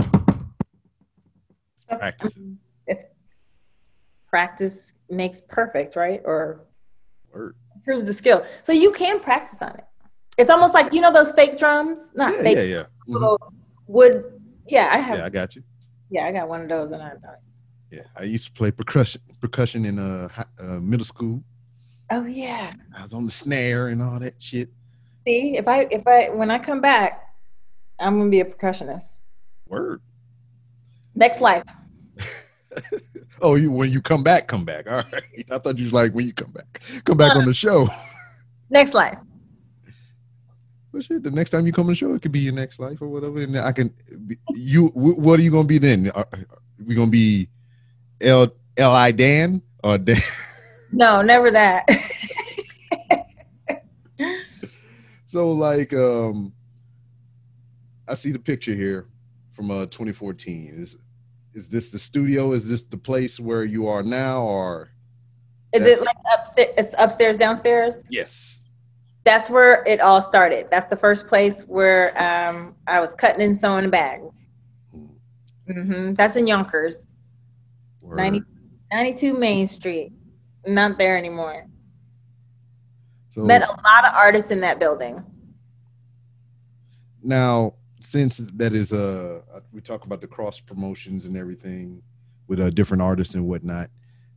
[1.87, 2.37] Practice.
[4.27, 6.21] practice makes perfect, right?
[6.23, 6.65] Or
[7.33, 7.55] Word.
[7.75, 8.45] improves the skill.
[8.63, 9.83] So you can practice on it.
[10.37, 12.83] It's almost like you know those fake drums, not Yeah, fake yeah, yeah.
[12.83, 12.85] Mhm.
[13.07, 13.37] little
[13.87, 14.39] wood.
[14.67, 15.17] Yeah, I have.
[15.17, 15.63] Yeah, I got you.
[16.09, 17.13] Yeah, I got one of those, and I.
[17.91, 21.43] Yeah, I used to play percussion percussion in uh, uh middle school.
[22.11, 22.73] Oh yeah.
[22.95, 24.69] I was on the snare and all that shit.
[25.21, 27.21] See, if I if I when I come back,
[27.99, 29.19] I'm gonna be a percussionist.
[29.67, 30.01] Word.
[31.15, 31.63] Next life.
[33.41, 34.85] Oh, you when you come back, come back.
[34.87, 35.45] All right.
[35.49, 37.87] I thought you was like when you come back, come back on the show.
[38.69, 39.17] Next life.
[40.91, 41.23] Well, shit.
[41.23, 43.07] The next time you come on the show, it could be your next life or
[43.07, 43.41] whatever.
[43.41, 43.93] And I can.
[44.55, 44.87] You.
[44.87, 46.09] What are you gonna be then?
[46.15, 46.45] Are, are
[46.83, 47.47] we gonna be
[48.21, 50.17] L L I Dan or Dan?
[50.91, 51.85] No, never that.
[55.27, 56.51] So like, um,
[58.07, 59.05] I see the picture here
[59.53, 60.73] from uh 2014.
[60.75, 60.97] Is
[61.53, 62.53] is this the studio?
[62.53, 64.89] Is this the place where you are now, or
[65.71, 66.73] Is it like upstairs?
[66.79, 67.97] It's upstairs, downstairs.
[68.09, 68.48] yes?
[69.25, 70.67] That's where it all started.
[70.71, 74.47] That's the first place where um, I was cutting and sewing bags.
[75.67, 77.15] hmm That's in Yonkers,
[78.01, 78.17] Word.
[78.17, 78.41] 90,
[78.91, 80.11] 92 Main Street.
[80.65, 81.67] Not there anymore.
[83.35, 85.23] So Met a lot of artists in that building.
[87.21, 92.01] now, since that is uh, we talk about the cross promotions and everything
[92.47, 93.89] with uh, different artists and whatnot,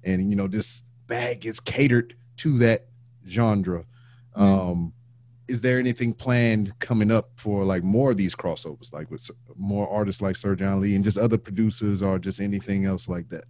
[0.04, 2.86] and you know this bag is catered to that
[3.26, 3.84] genre.
[4.34, 4.92] Um,
[5.48, 9.88] is there anything planned coming up for like more of these crossovers, like with more
[9.88, 13.44] artists like Sir John Lee and just other producers, or just anything else like that?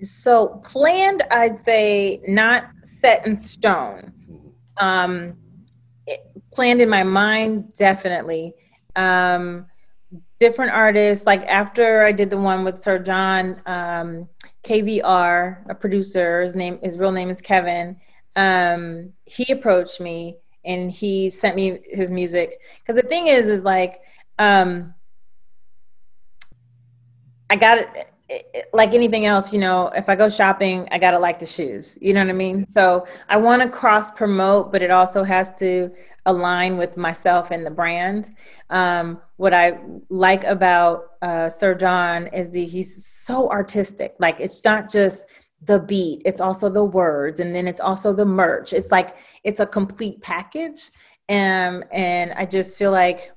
[0.00, 2.70] So planned, I'd say not
[3.00, 4.12] set in stone.
[4.30, 4.52] Mhm.
[4.82, 5.38] Um,
[6.06, 6.20] it,
[6.52, 8.54] planned in my mind, definitely.
[8.96, 9.66] Um,
[10.38, 14.28] different artists, like after I did the one with Sir John, um,
[14.64, 17.96] KVR, a producer, his name, his real name is Kevin.
[18.38, 22.60] Um, he approached me and he sent me his music.
[22.80, 24.00] Because the thing is, is like,
[24.38, 24.94] um,
[27.50, 28.12] I got it
[28.72, 31.96] like anything else, you know, if I go shopping, I gotta like the shoes.
[32.00, 32.66] You know what I mean?
[32.70, 35.90] So I want to cross promote, but it also has to
[36.26, 38.34] align with myself and the brand.
[38.68, 39.78] Um, what I
[40.10, 44.14] like about uh, Sir John is that he's so artistic.
[44.18, 45.24] Like it's not just
[45.62, 48.72] the beat; it's also the words, and then it's also the merch.
[48.72, 50.90] It's like it's a complete package,
[51.28, 53.32] um, and I just feel like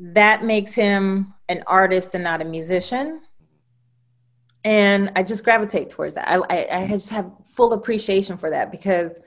[0.00, 3.20] that makes him an artist and not a musician
[4.64, 6.26] and I just gravitate towards that.
[6.26, 9.18] I, I, I just have full appreciation for that because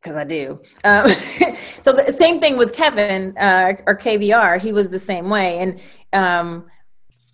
[0.00, 0.60] because I do.
[0.84, 1.08] Um,
[1.82, 4.60] so the same thing with Kevin uh, or KVR.
[4.60, 5.58] He was the same way.
[5.58, 5.80] And
[6.12, 6.66] um,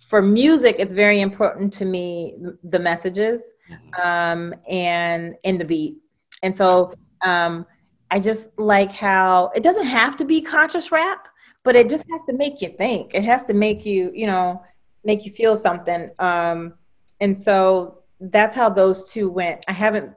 [0.07, 3.53] for music, it's very important to me the messages
[4.01, 5.97] um, and in the beat.
[6.43, 6.93] And so
[7.23, 7.65] um,
[8.11, 11.27] I just like how it doesn't have to be conscious rap,
[11.63, 13.15] but it just has to make you think.
[13.15, 14.61] It has to make you, you know,
[15.03, 16.11] make you feel something.
[16.19, 16.75] Um,
[17.19, 19.65] and so that's how those two went.
[19.67, 20.13] I haven't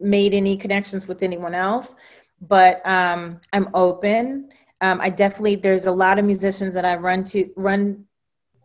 [0.00, 1.94] made any connections with anyone else,
[2.40, 4.50] but um, I'm open.
[4.80, 8.06] Um, I definitely there's a lot of musicians that I run to run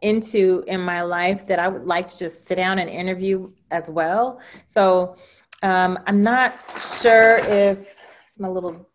[0.01, 3.89] into in my life that I would like to just sit down and interview as
[3.89, 4.39] well.
[4.67, 5.15] So
[5.63, 7.79] um, I'm not sure if
[8.25, 8.87] it's my little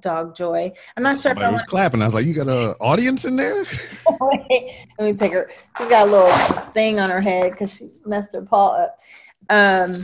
[0.00, 0.72] dog Joy.
[0.96, 2.02] I'm not sure if I was clapping.
[2.02, 3.64] I was like, "You got an audience in there?"
[4.06, 4.44] want
[4.98, 5.50] Let me take her.
[5.78, 6.30] She's got a little
[6.72, 8.98] thing on her head because she's messed her paw up.
[9.50, 9.94] Um,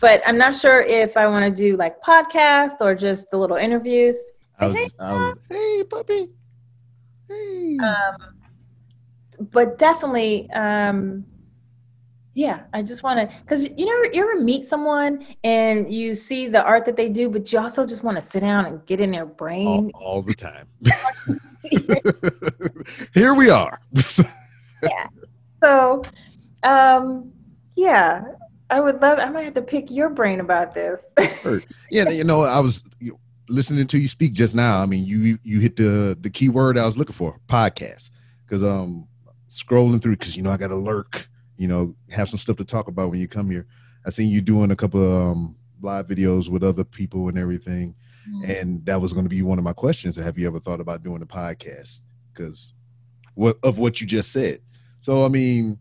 [0.00, 3.56] but I'm not sure if I want to do like podcast or just the little
[3.56, 4.16] interviews.
[4.58, 4.88] I was, hey.
[4.98, 6.28] I was, "Hey, puppy,
[7.28, 8.35] hey." Um,
[9.36, 11.24] but definitely, um,
[12.34, 16.48] yeah, I just want to because you know you ever meet someone and you see
[16.48, 19.00] the art that they do, but you also just want to sit down and get
[19.00, 19.90] in their brain.
[19.94, 20.68] all the time.
[23.14, 23.80] Here we are.
[24.82, 25.06] yeah
[25.62, 26.02] So,
[26.62, 27.32] um,
[27.74, 28.22] yeah,
[28.68, 29.18] I would love.
[29.18, 31.00] I might have to pick your brain about this.
[31.90, 32.82] yeah, you know, I was
[33.48, 34.82] listening to you speak just now.
[34.82, 38.10] I mean, you you hit the the key word I was looking for, podcast.
[38.46, 39.08] Because um,
[39.56, 41.28] scrolling through, because you know I got to lurk.
[41.56, 43.66] You know, have some stuff to talk about when you come here.
[44.04, 47.94] I seen you doing a couple of um, live videos with other people and everything,
[48.44, 50.16] and that was going to be one of my questions.
[50.16, 52.02] Have you ever thought about doing a podcast?
[52.32, 52.74] Because
[53.34, 54.60] what of what you just said.
[55.00, 55.78] So I mean,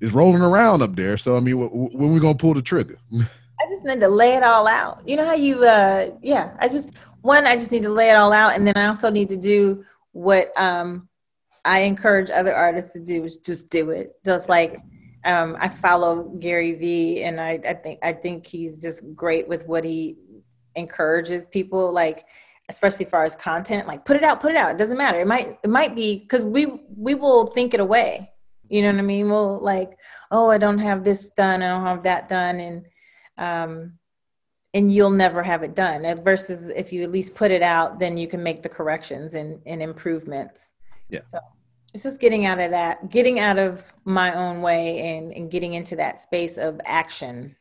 [0.00, 1.16] it's rolling around up there.
[1.16, 2.98] So I mean, wh- wh- when we gonna pull the trigger?
[3.12, 5.00] I just need to lay it all out.
[5.06, 6.54] You know how you, uh, yeah.
[6.60, 6.90] I just
[7.22, 9.36] one, I just need to lay it all out, and then I also need to
[9.36, 11.08] do what um,
[11.64, 14.12] I encourage other artists to do is just do it.
[14.24, 14.80] Just like
[15.24, 19.66] um, I follow Gary Vee, and I, I think I think he's just great with
[19.66, 20.16] what he
[20.76, 22.24] encourages people like
[22.68, 24.70] especially far as content like put it out put it out.
[24.70, 25.20] It doesn't matter.
[25.20, 28.30] It might it might be because we we will think it away.
[28.68, 29.30] You know what i mean?
[29.30, 29.98] We'll like
[30.30, 32.84] oh i don't have this done i don't have that done and
[33.38, 33.92] um
[34.74, 36.04] and you'll never have it done.
[36.22, 39.60] Versus if you at least put it out then you can make the corrections and,
[39.66, 40.74] and improvements
[41.08, 41.22] Yeah.
[41.22, 41.38] so
[41.94, 45.74] it's just getting out of that getting out of my own way and, and getting
[45.74, 47.56] into that space of action.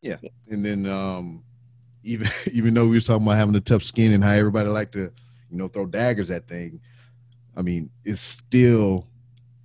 [0.00, 0.16] Yeah.
[0.48, 1.44] and then um
[2.02, 4.92] even even though we was talking about having a tough skin and how everybody like
[4.92, 5.12] to
[5.50, 6.80] you know throw daggers at thing
[7.56, 9.08] i mean it's still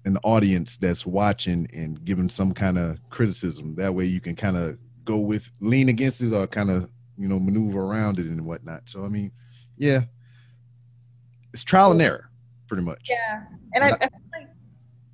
[0.06, 3.76] an audience that's watching and giving some kind of criticism.
[3.76, 7.28] That way you can kind of go with lean against it or kind of you
[7.28, 8.90] know maneuver around it and whatnot.
[8.90, 9.32] So i mean
[9.78, 10.02] yeah.
[11.54, 12.30] It's trial and error
[12.68, 13.44] pretty much Yeah,
[13.76, 14.48] and I, I feel like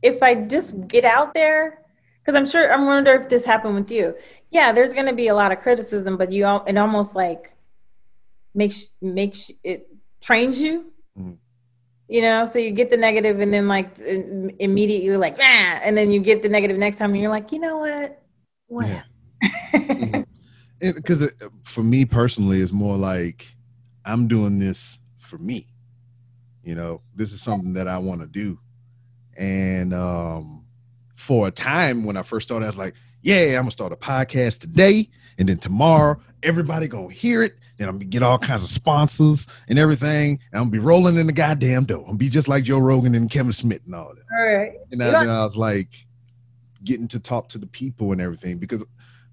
[0.02, 1.80] if I just get out there,
[2.22, 4.16] because I'm sure I'm wonder if this happened with you.
[4.52, 7.54] Yeah, there's going to be a lot of criticism, but you all it almost like
[8.54, 9.88] makes makes it
[10.22, 10.92] trains you.
[11.18, 11.38] Mhm.
[12.08, 16.12] You know, so you get the negative, and then like immediately like ah, and then
[16.12, 18.22] you get the negative next time, and you're like, you know what,
[18.68, 18.88] what?
[18.88, 20.24] Yeah.
[20.82, 21.32] Because
[21.64, 23.46] for me personally it's more like
[24.06, 25.68] i'm doing this for me
[26.64, 28.60] you know this is something that i want to do.
[29.38, 30.66] And um
[31.16, 33.96] for a time when i first started i was like yeah i'm gonna start a
[33.96, 38.64] podcast today and then tomorrow everybody gonna hear it and i'm gonna get all kinds
[38.64, 42.18] of sponsors and everything and i'm gonna be rolling in the goddamn dough i'm gonna
[42.18, 44.24] be just like joe rogan and kevin smith and all that.
[44.34, 44.74] All right.
[44.92, 45.90] and I, I was like
[46.84, 48.84] getting to talk to the people and everything because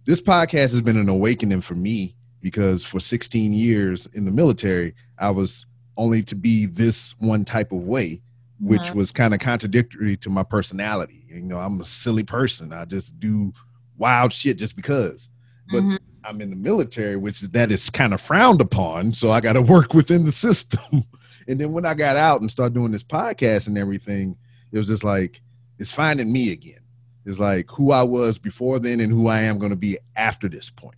[0.05, 4.95] this podcast has been an awakening for me because for 16 years in the military,
[5.19, 5.67] I was
[5.97, 8.21] only to be this one type of way,
[8.61, 8.95] which Mhm.
[8.95, 11.25] was kind of contradictory to my personality.
[11.29, 12.73] You know, I'm a silly person.
[12.73, 13.53] I just do
[13.97, 15.29] wild shit just because.
[15.71, 15.99] But Mhm.
[16.25, 19.13] I'm in the military, which is that is kind of frowned upon.
[19.13, 20.81] So I got to work within the system.
[21.49, 24.37] and then when I got out and started doing this podcast and everything,
[24.73, 25.41] it was just like
[25.79, 26.81] it's finding me again.
[27.25, 30.49] It's like who I was before then and who I am going to be after
[30.49, 30.97] this point.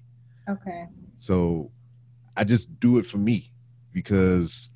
[0.48, 0.86] Okay.
[1.20, 1.70] So
[2.36, 3.52] I just do it for me
[3.92, 4.70] because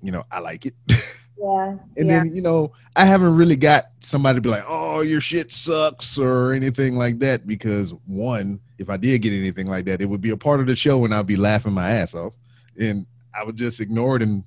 [0.00, 0.74] you know I like it.
[1.38, 1.76] Yeah.
[1.96, 2.18] And yeah.
[2.18, 6.18] then, you know, I haven't really got somebody to be like, oh, your shit sucks
[6.18, 7.46] or anything like that.
[7.46, 10.66] Because one, if I did get anything like that, it would be a part of
[10.66, 12.32] the show and I'd be laughing my ass off.
[12.78, 14.44] And I would just ignore it and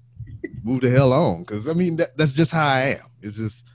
[0.64, 1.46] move the hell on.
[1.46, 3.06] Cause I mean, that, that's just how I am.
[3.22, 3.66] It's just,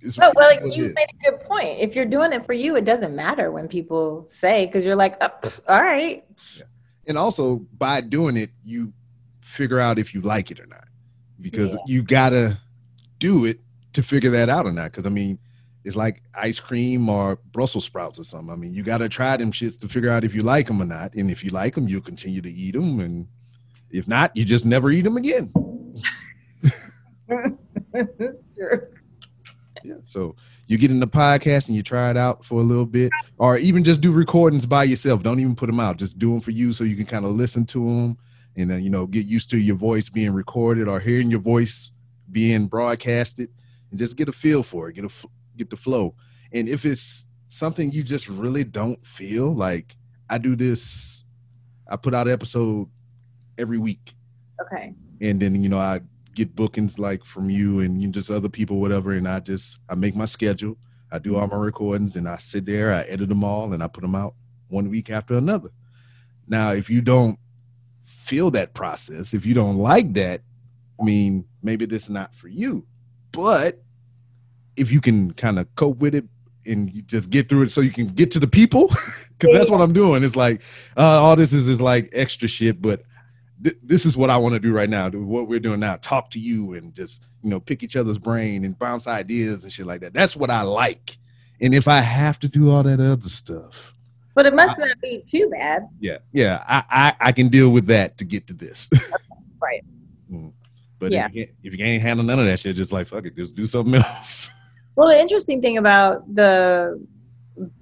[0.00, 0.94] it's No, well, it you is.
[0.94, 1.78] made a good point.
[1.80, 5.16] If you're doing it for you, it doesn't matter when people say because you're like,
[5.20, 6.24] oh, pfft, all right.
[7.06, 8.92] and also by doing it, you
[9.52, 10.86] figure out if you like it or not.
[11.40, 11.78] Because Yeah.
[11.86, 12.58] you gotta
[13.18, 13.60] do it
[13.92, 14.90] to figure that out or not.
[14.90, 15.38] Because I mean,
[15.84, 18.50] it's like ice cream or Brussels sprouts or something.
[18.50, 20.84] I mean, you gotta try them shits to figure out if you like them or
[20.86, 21.14] not.
[21.14, 23.00] And if you like them, you'll continue to eat them.
[23.00, 23.26] And
[23.90, 25.52] if not, you just never eat them again.
[28.54, 28.88] Sure.
[29.84, 29.94] Yeah.
[30.06, 30.36] So
[30.66, 33.58] you get in the podcast and you try it out for a little bit, or
[33.58, 35.22] even just do recordings by yourself.
[35.22, 35.96] Don't even put them out.
[35.96, 38.18] Just do them for you so you can kind of listen to them
[38.56, 41.90] and then you know get used to your voice being recorded or hearing your voice
[42.30, 43.50] being broadcasted,
[43.90, 44.94] and just get a feel for it.
[44.94, 46.14] Get a get the flow.
[46.52, 49.96] And if it's something you just really don't feel like,
[50.28, 51.24] I do this.
[51.88, 52.88] I put out an episode
[53.58, 54.14] every week.
[54.60, 54.94] Okay.
[55.20, 56.00] and then you know I
[56.34, 59.94] get bookings like from you and you just other people, whatever, and I just I
[59.94, 60.76] make my schedule.
[61.10, 63.86] I do all my recordings and I sit there, I edit them all, and I
[63.86, 64.34] put them out
[64.68, 65.68] one week after another.
[66.48, 67.38] Now, if you don't
[68.22, 70.42] feel that process, if you don't like that,
[71.00, 72.86] I mean, maybe this is not for you.
[73.32, 73.82] But
[74.76, 76.24] if you can kind of cope with it
[76.64, 78.88] and you just get through it so you can get to the people,
[79.38, 80.22] because that's what I'm doing.
[80.22, 80.62] It's like
[80.96, 83.02] uh, all this is is like extra shit, but
[83.62, 85.10] th- this is what I want to do right now.
[85.10, 88.64] What we're doing now, talk to you and just you know pick each other's brain
[88.64, 90.14] and bounce ideas and shit like that.
[90.14, 91.18] That's what I like.
[91.60, 93.91] And if I have to do all that other stuff,
[94.34, 95.82] But it must not be too bad.
[96.00, 98.88] yeah, yeah, I I, I can deal with that to get to this.
[99.60, 99.84] Right.
[100.28, 100.52] Mm.
[100.98, 101.26] But Yeah.
[101.26, 103.36] if, you can't, if you can't handle none of that shit, just like fuck it,
[103.36, 104.50] just do something else.
[104.96, 107.00] Well, the interesting thing about the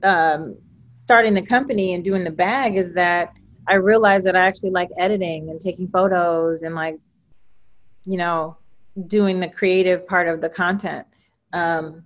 [0.03, 0.57] um,
[0.95, 3.33] starting the company and doing the bag is that
[3.67, 6.99] I realized that I actually like editing and taking photos and like,
[8.05, 8.57] you know,
[9.07, 11.07] doing the creative part of the content.
[11.53, 12.05] Um,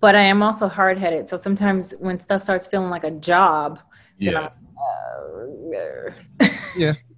[0.00, 1.28] but I am also hard headed.
[1.28, 3.80] So sometimes when stuff starts feeling like a job,
[4.20, 6.10] then I'm, uh,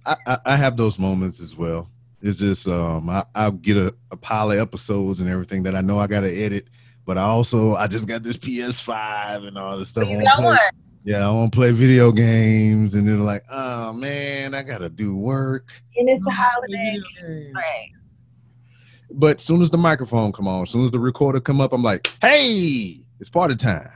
[0.05, 1.89] I, I, I have those moments as well.
[2.21, 5.81] It's just um I, I'll get a, a pile of episodes and everything that I
[5.81, 6.67] know I gotta edit,
[7.05, 10.09] but I also I just got this PS5 and all this stuff.
[10.09, 10.57] You got play- one.
[11.03, 15.15] Yeah, I want to play video games, and then like, oh man, I gotta do
[15.15, 15.69] work.
[15.95, 16.97] And it's the Play holiday.
[17.21, 17.53] video.
[17.53, 17.89] Right.
[19.09, 22.11] But soon as the microphone come on, soon as the recorder come up, I'm like,
[22.21, 23.91] hey, it's party time.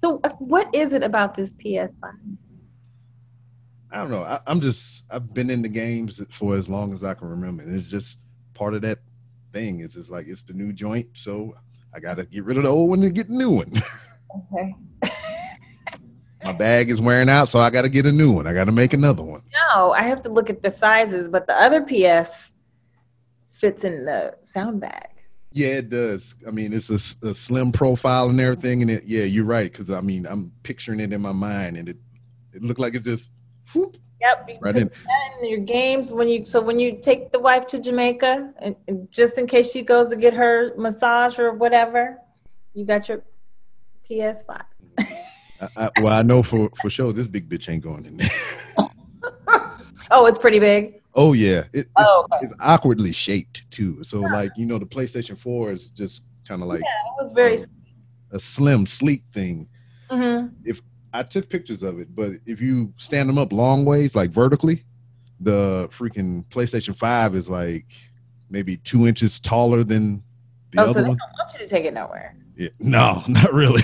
[0.00, 1.92] So, what is it about this PS5?
[3.92, 4.24] I don't know.
[4.24, 7.62] I, I'm just I've been in the games for as long as I can remember.
[7.62, 8.18] And it's just
[8.54, 8.98] part of that
[9.52, 9.80] thing.
[9.80, 11.54] It's just like it's the new joint, so
[11.94, 13.72] I gotta get rid of the old one and get the new one.
[14.54, 14.74] Okay.
[16.42, 18.46] My bag is wearing out, so I gotta get a new one.
[18.46, 19.42] I gotta make another one.
[19.52, 22.51] No, I have to look at the sizes, but the other PS
[23.62, 25.08] fits in the Soun bag.
[25.52, 26.34] Yeah, it does.
[26.46, 26.98] I mean, it's a
[27.32, 29.04] slim profile and everything, and it.
[29.04, 29.70] Yeah, you're right.
[29.70, 31.98] Because I mean, I'm picturing it in my mind, and it
[32.52, 33.30] it looked like it just.
[33.72, 33.96] whoop.
[34.20, 34.50] Yep.
[34.60, 34.90] Right in.
[35.42, 39.10] in your games when you so when you take the wife to Jamaica, and, and
[39.12, 42.18] just in case she goes to get her massage or whatever,
[42.72, 43.22] you got your
[44.08, 44.62] PS5.
[44.98, 48.30] I, I, well, I know for for sure this big bitch ain't going in there.
[50.14, 51.01] Oh, it's pretty big.
[51.14, 52.44] Oh yeah, it, it's, Oh, okay.
[52.44, 54.02] it's awkwardly shaped too.
[54.02, 57.32] So like you know, the PlayStation Four is just kind of like yeah, It was
[57.32, 57.58] very.
[57.58, 57.64] um,
[58.32, 59.68] a slim, sleek thing.
[60.10, 60.50] mhm.
[61.14, 64.82] I took pictures of it, but if you stand them up long ways, like vertically,
[65.40, 67.84] the freaking PlayStation Five is like
[68.48, 70.22] maybe two inches taller than
[70.70, 71.18] the Oh, so other they one.
[71.18, 72.34] don't want you to take it nowhere.
[72.56, 72.70] Yeah.
[72.80, 73.82] No, not really.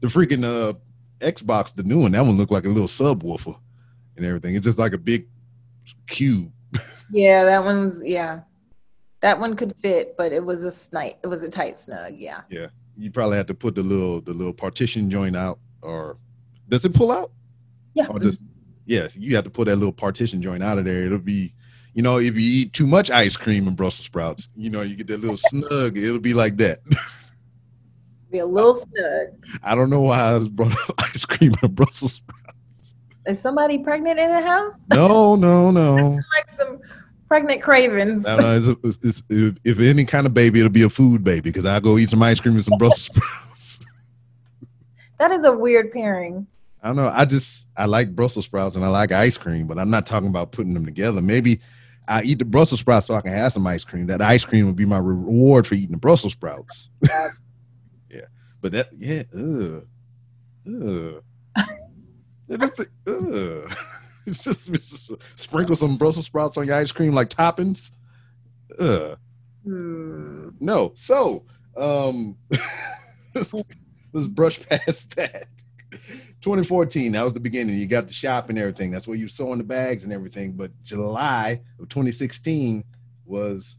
[0.00, 0.74] the freaking uh
[1.20, 3.56] Xbox, the new one, that one looked like a little subwoofer
[4.16, 4.54] and everything.
[4.54, 5.26] It's just like a big
[6.06, 6.52] cube.
[7.10, 8.40] Yeah, that one's yeah.
[9.20, 11.18] That one could fit, but it was a snipe.
[11.22, 12.14] It was a tight snug.
[12.16, 12.42] Yeah.
[12.50, 16.18] Yeah, you probably have to put the little the little partition joint out, or
[16.68, 17.32] does it pull out?
[17.94, 18.06] Yeah.
[18.06, 18.38] Or does,
[18.86, 21.02] yes, you have to pull that little partition joint out of there.
[21.02, 21.54] It'll be,
[21.94, 24.94] you know, if you eat too much ice cream and Brussels sprouts, you know, you
[24.94, 25.96] get that little snug.
[25.96, 26.80] It'll be like that.
[28.30, 29.28] Be a little snug.
[29.62, 32.47] I don't know why I was brought up ice cream and Brussels sprouts.
[33.28, 34.74] Is somebody pregnant in the house?
[34.94, 36.18] No, no, no.
[36.34, 36.80] Like some
[37.28, 38.22] pregnant.
[38.22, 41.22] No, no, it's, it's, it's, if, if any kind of baby, it'll be a food
[41.22, 43.80] baby because I go eat some ice cream and some Brussels sprouts.
[45.18, 46.46] That is a weird pairing.
[46.82, 47.12] I don't know.
[47.14, 50.30] I just I like Brussels sprouts and I like ice cream, but I'm not talking
[50.30, 51.20] about putting them together.
[51.20, 51.60] Maybe
[52.06, 54.06] I eat the Brussels sprouts so I can have some ice cream.
[54.06, 56.88] That ice cream would be my reward for eating the Brussels sprouts.
[57.02, 57.28] Yeah.
[58.10, 58.24] yeah,
[58.62, 59.86] but that yeah, ugh,
[60.66, 61.22] ugh.
[62.48, 63.76] It is the- ugh.
[64.26, 67.92] It's just, it's just sprinkle some Brussels sprouts on your ice cream like toppings.
[68.78, 69.16] Ugh.
[69.64, 70.50] Hmm.
[70.60, 70.92] No.
[70.96, 71.46] So,
[71.78, 72.36] um,
[73.34, 73.54] let's,
[74.12, 75.48] let's brush past that.
[76.42, 77.78] 2014, that was the beginning.
[77.78, 78.90] You got the shop and everything.
[78.90, 80.52] That's where you sewing the bags and everything.
[80.52, 82.84] But July of 2016
[83.24, 83.76] was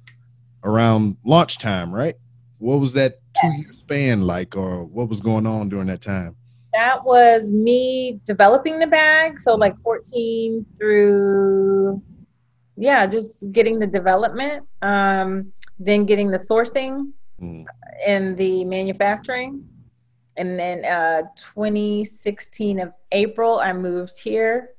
[0.63, 2.15] around launch time, right?
[2.57, 6.35] What was that two year span like, or what was going on during that time?
[6.73, 9.41] That was me developing the bag.
[9.41, 12.01] So like 14 through
[12.81, 17.11] yeah, just getting the development, um, then getting the sourcing
[17.41, 17.65] Mm.
[18.05, 19.63] and the manufacturing.
[20.35, 24.71] And then uh 2016 of April, I moved here.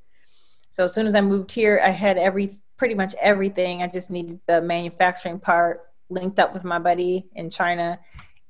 [0.69, 3.83] So as soon as I moved here, I had every pretty much everything.
[3.83, 7.99] I just needed the manufacturing part linked up with my buddy in China.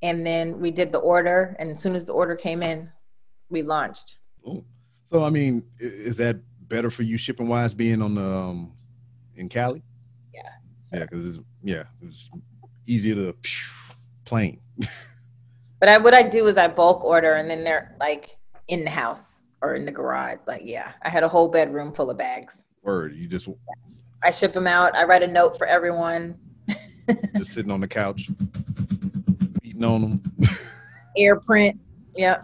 [0.02, 1.56] And then we did the order.
[1.58, 2.90] And as soon as the order came in,
[3.50, 4.18] we launched.
[5.10, 6.40] So, I mean, is that
[6.70, 8.72] better for you shipping wise being on the um,
[9.36, 9.82] in Cali.
[10.32, 10.42] Yeah.
[10.92, 12.30] Yeah, because it's yeah, it's
[12.86, 13.36] easier to
[14.24, 14.60] plane.
[15.80, 18.36] But I what I do is I bulk order and then they're like
[18.68, 20.38] in the house or in the garage.
[20.46, 22.66] Like yeah, I had a whole bedroom full of bags.
[22.82, 23.48] Word, you just
[24.22, 24.94] I ship them out.
[24.94, 26.38] I write a note for everyone.
[27.36, 28.30] just sitting on the couch,
[29.62, 30.22] eating on them.
[31.16, 31.80] Air print.
[32.14, 32.42] Yeah.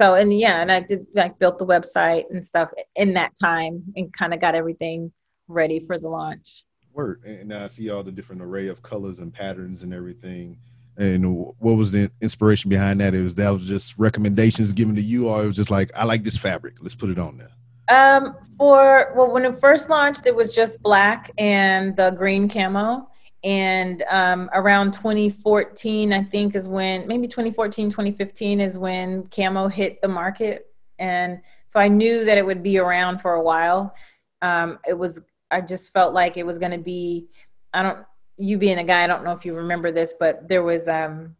[0.00, 3.82] So and yeah, and I did like built the website and stuff in that time
[3.96, 5.12] and kind of got everything
[5.48, 6.64] ready for the launch.
[6.92, 10.58] Word, and now I see all the different array of colors and patterns and everything.
[10.96, 13.14] And what was the inspiration behind that?
[13.14, 16.04] It was that was just recommendations given to you, or it was just like, I
[16.04, 17.50] like this fabric, let's put it on there.
[17.90, 23.07] Um, for well, when it first launched, it was just black and the green camo.
[23.44, 30.02] And um, around 2014, I think is when maybe 2014, 2015 is when camo hit
[30.02, 30.72] the market.
[30.98, 33.94] And so I knew that it would be around for a while.
[34.42, 35.20] Um, it was,
[35.50, 37.28] I just felt like it was going to be,
[37.72, 37.98] I don't,
[38.36, 41.36] you being a guy, I don't know if you remember this, but there was um,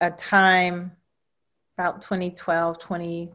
[0.00, 0.92] a time
[1.76, 3.32] about 2012, 20,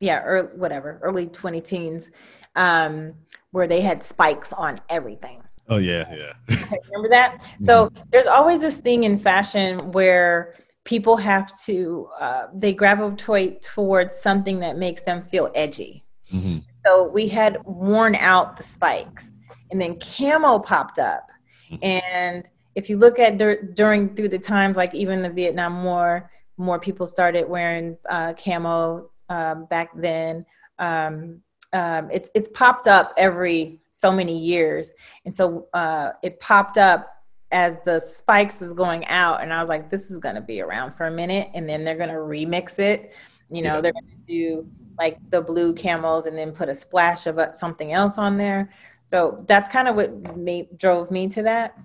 [0.00, 2.10] yeah, or whatever, early 20 teens,
[2.56, 3.14] um,
[3.50, 5.42] where they had spikes on everything.
[5.68, 6.56] Oh yeah, yeah.
[6.90, 7.42] Remember that?
[7.62, 10.54] So there's always this thing in fashion where
[10.84, 16.04] people have to uh, they gravitate towards something that makes them feel edgy.
[16.30, 19.30] hmm So we had worn out the spikes,
[19.70, 21.30] and then camo popped up.
[21.70, 21.78] Mhm.
[21.82, 26.30] And if you look at dur- during through the times, like even the Vietnam War,
[26.56, 30.44] more people started wearing uh, camo um, back then.
[30.78, 31.42] Um,
[31.72, 34.92] um, it's it's popped up every so many years,
[35.24, 37.08] and so uh, it popped up
[37.52, 40.60] as the spikes was going out, and I was like, this is going to be
[40.60, 43.14] around for a minute, and then they're going to remix it.
[43.48, 43.80] You know, Yeah.
[43.82, 44.66] they're going to do
[44.98, 48.70] like the blue camos and then put a splash of uh, something else on there.
[49.04, 51.76] So that's kind of what made, drove me to that.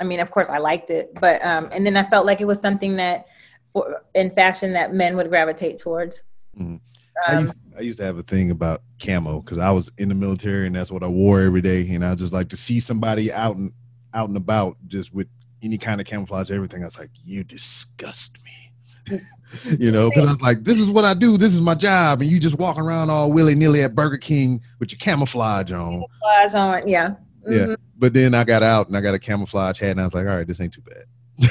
[0.00, 2.46] I mean, of course, I liked it, but um, and then I felt like it
[2.46, 3.26] was something that
[3.72, 6.22] for, in fashion that men would gravitate towards.
[6.58, 6.80] Mhm.
[7.28, 10.66] Um, I used to have a thing about camo because I was in the military
[10.66, 11.88] and that's what I wore every day.
[11.90, 13.72] And I just like to see somebody out and
[14.12, 15.26] out and about just with
[15.62, 16.82] any kind of camouflage, everything.
[16.82, 19.20] I was like, you disgust me.
[19.78, 21.36] you know, because I was like, this is what I do.
[21.36, 22.20] This is my job.
[22.20, 26.04] And you just walking around all willy nilly at Burger King with your camouflage on.
[26.22, 27.14] camouflage on, yeah.
[27.46, 27.58] Yeah.
[27.58, 27.76] Mhm.
[27.98, 30.26] But then I got out and I got a camouflage hat and I was like,
[30.26, 31.50] all right, this ain't too bad.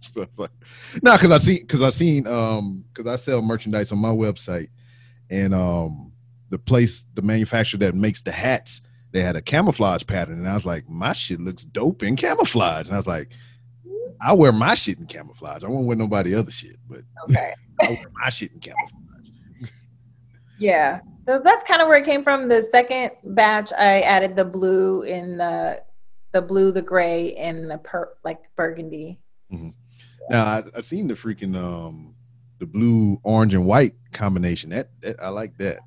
[0.00, 0.50] so it's like,
[1.02, 4.68] no, because I seen because I seen um because I sell merchandise on my website
[5.30, 6.12] and um
[6.50, 8.80] the place the manufacturer that makes the hats
[9.12, 12.86] they had a camouflage pattern and I was like my shit looks dope in camouflage
[12.86, 13.30] and I was like
[14.20, 17.54] I wear my shit in camouflage I won't wear nobody other shit but Okay.
[17.82, 18.92] I wear my shit in camouflage
[20.58, 21.00] Yeah.
[21.26, 22.48] So that's kind of where it came from.
[22.48, 25.82] The second batch, I added the blue in the
[26.32, 29.18] the blue, the gray, and the per like burgundy.
[29.50, 32.14] now I, I seen the freaking um
[32.58, 35.80] the blue orange and white combination that, that I like that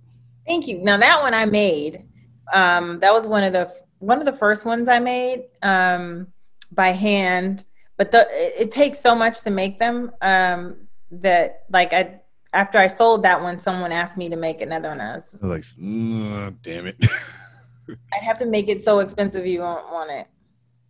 [0.49, 0.79] Thank you.
[0.79, 2.05] Now that one I made.
[2.51, 6.25] Um, that was one of the one of the first ones I made um,
[6.71, 7.65] by hand.
[7.97, 12.79] But the it, it takes so much to make them um, that like I after
[12.79, 14.99] I sold that one, someone asked me to make another one.
[14.99, 16.95] I was I was like, "Mm, damn it.
[18.13, 20.27] I'd have to make it so expensive you won't want it.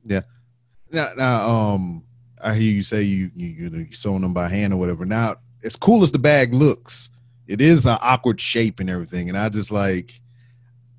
[0.06, 0.22] Yeah.
[0.90, 2.04] Now, now, um,
[2.42, 5.06] I hear you say you you you know you sewing them by hand or whatever.
[5.06, 7.10] Now, as cool as the bag looks,
[7.48, 9.30] it is an awkward shape and everything.
[9.30, 10.20] And I just like,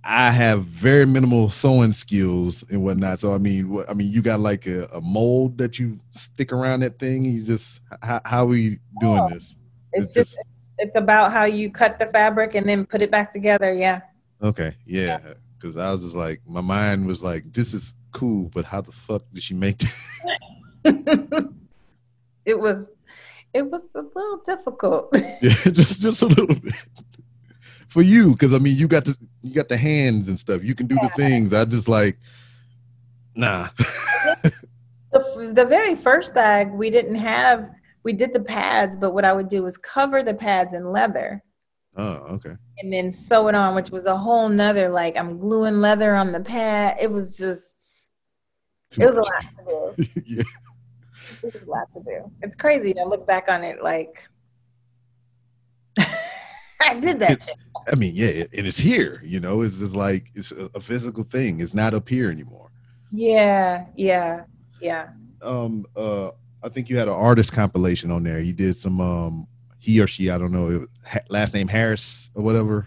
[0.02, 3.18] I have very minimal sewing skills and whatnot.
[3.18, 6.52] So I mean, what I mean, you got like a, a mold that you stick
[6.52, 7.24] around that thing.
[7.24, 9.28] You just how how are you doing Oh.
[9.28, 9.56] this?
[9.92, 10.44] It's, It's just, just-
[10.78, 13.72] it's about how you cut the fabric and then put it back together.
[13.74, 14.00] Yeah.
[14.42, 15.18] Okay, yeah,
[15.58, 18.90] because I was just like, my mind was like, this is cool, but how the
[18.92, 20.20] fuck did she make this?
[22.46, 22.88] it was
[23.52, 25.10] it was a little difficult.
[25.42, 26.74] yeah, just just a little bit
[27.88, 30.62] for you, because I mean, you got the you got the hands and stuff.
[30.62, 31.52] You can do the things.
[31.52, 32.18] I just like,
[33.34, 33.68] nah.
[35.12, 37.70] the, the very first bag we didn't have
[38.02, 41.42] we did the pads but what i would do was cover the pads in leather
[41.96, 42.54] oh, okay.
[42.78, 46.32] and then sew it on which was a whole nother like i'm gluing leather on
[46.32, 48.08] the pad it was just
[48.90, 50.42] Too it was a lot to do yeah,
[51.42, 54.28] it was a lot to do it's crazy to look back on it like
[56.80, 57.56] i did that shit.
[57.90, 59.22] I mean, yeah, it, it is here.
[59.24, 61.60] You know, it's just like it's a, physical thing.
[61.60, 62.70] It's not up here anymore.
[63.12, 64.44] yeah yeah
[64.80, 65.08] yeah
[65.42, 66.30] Um, uh,
[66.62, 68.40] I think you had an artist compilation on there.
[68.40, 71.68] You did some um, he or she, I don't know, it was ha- last name
[71.68, 72.86] Harris or whatever.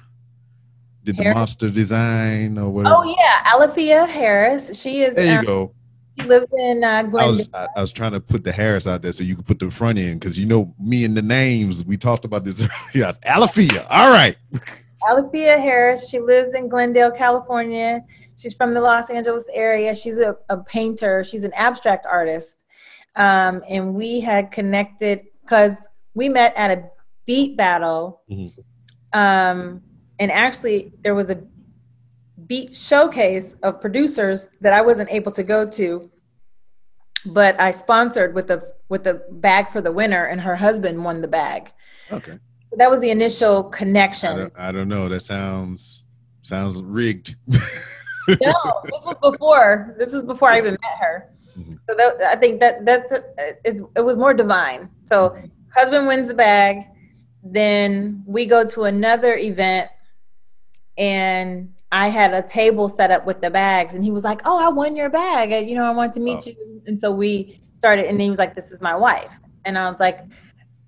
[1.04, 2.95] did the monster design or whatever.
[2.95, 4.80] Oh yeah, Alethea Harris.
[4.80, 5.16] She is.
[5.16, 5.74] There you um, go.
[6.20, 7.36] She lives in uh, I Glendale.
[7.38, 9.59] was I, I was trying to put the Harris out there so you could put
[9.59, 12.61] the front end because you know me and the names we talked about this
[12.95, 13.11] earlier.
[13.26, 13.86] Alafia.
[13.89, 14.38] All right.
[15.09, 16.09] Alafia Harris.
[16.09, 18.01] She lives in Glendale, California.
[18.38, 19.93] She's from the Los Angeles area.
[19.95, 21.24] She's a, a painter.
[21.24, 22.64] She's an abstract artist.
[23.16, 26.84] Um, and we had connected because we met at a
[27.26, 28.22] beat battle.
[28.30, 28.51] Mhm.
[29.14, 29.82] Um,
[30.20, 31.36] and actually, there was a
[32.48, 36.10] beat showcase of producers that I wasn't able to go to,
[37.26, 41.22] but I sponsored with the with the bag for the winner, and her husband won
[41.22, 41.72] the bag.
[42.12, 42.38] Okay.
[42.78, 44.38] That was the initial I connection.
[44.38, 45.08] don't, I don't know.
[45.08, 46.04] That sounds
[46.41, 47.36] sounds rigged.
[47.48, 48.54] no,
[48.86, 49.96] this was before.
[49.98, 51.30] This was before I even met her.
[51.58, 51.80] Mhm.
[51.88, 53.12] So that, I think that that's
[53.64, 54.89] it's, it was more divine.
[55.06, 55.38] So
[55.74, 56.86] husband wins the bag,
[57.44, 59.89] then we go to another event,
[60.98, 64.58] and I had a table set up with the bags, and he was like, "Oh,
[64.58, 65.68] I won your bag.
[65.70, 66.50] You know, I want to meet Oh.
[66.50, 69.32] you." And so we started, and he was like, "This is my wife,"
[69.66, 70.20] and I was like.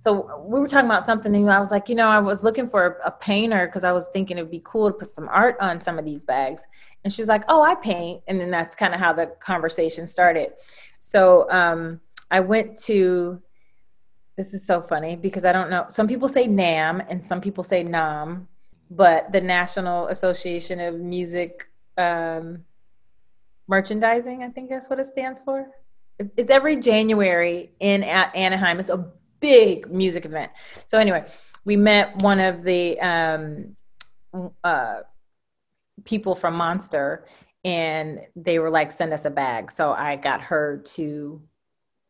[0.02, 0.12] So
[0.46, 3.00] we were talking about something, and I was like, you know, I was looking for
[3.04, 5.98] a painter because I was thinking it'd be cool to put some art on some
[5.98, 6.64] of these bags.
[7.04, 10.06] And she was like, "Oh, I paint," and then that's kind of how the conversation
[10.06, 10.50] started.
[11.00, 13.42] So um, I went to.
[14.38, 15.86] This is so funny because I don't know.
[15.90, 18.46] Some people say NAMM and some people say NAMM,
[18.90, 21.68] but the National Association of Music
[21.98, 22.64] um,
[23.68, 25.68] Merchandising, I think that's what it stands for.
[26.20, 28.80] It- It's every January in A- Anaheim.
[28.80, 30.52] It's a big music event.
[30.88, 31.26] So anyway,
[31.66, 33.76] we met one of the um,
[34.64, 35.02] uh,
[36.04, 37.26] people from Monster,
[37.64, 41.42] and they were like, "Send us a bag." So I got her to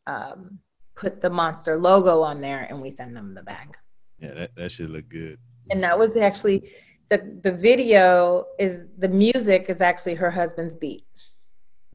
[0.07, 0.59] um,
[0.95, 3.77] put the Monster logo on there, and we send them the bag.
[4.19, 5.39] yeah, that, that should look good.
[5.69, 6.69] And that was actually
[7.09, 11.05] the the video is the music is actually her husband's beat.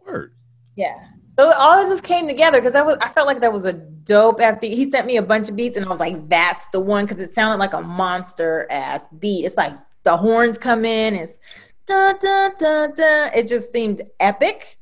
[0.06, 0.34] Word.
[0.76, 0.96] Yeah.
[1.38, 3.72] So it all just came together because I was I felt like that was a
[3.72, 4.74] dope ass beat.
[4.74, 7.20] He sent me a bunch of beats and I was like, that's the one because
[7.20, 9.44] it sounded like a monster ass beat.
[9.44, 11.38] It's like the horns come in, it's
[11.86, 13.30] da da da da.
[13.34, 14.78] It just seemed epic.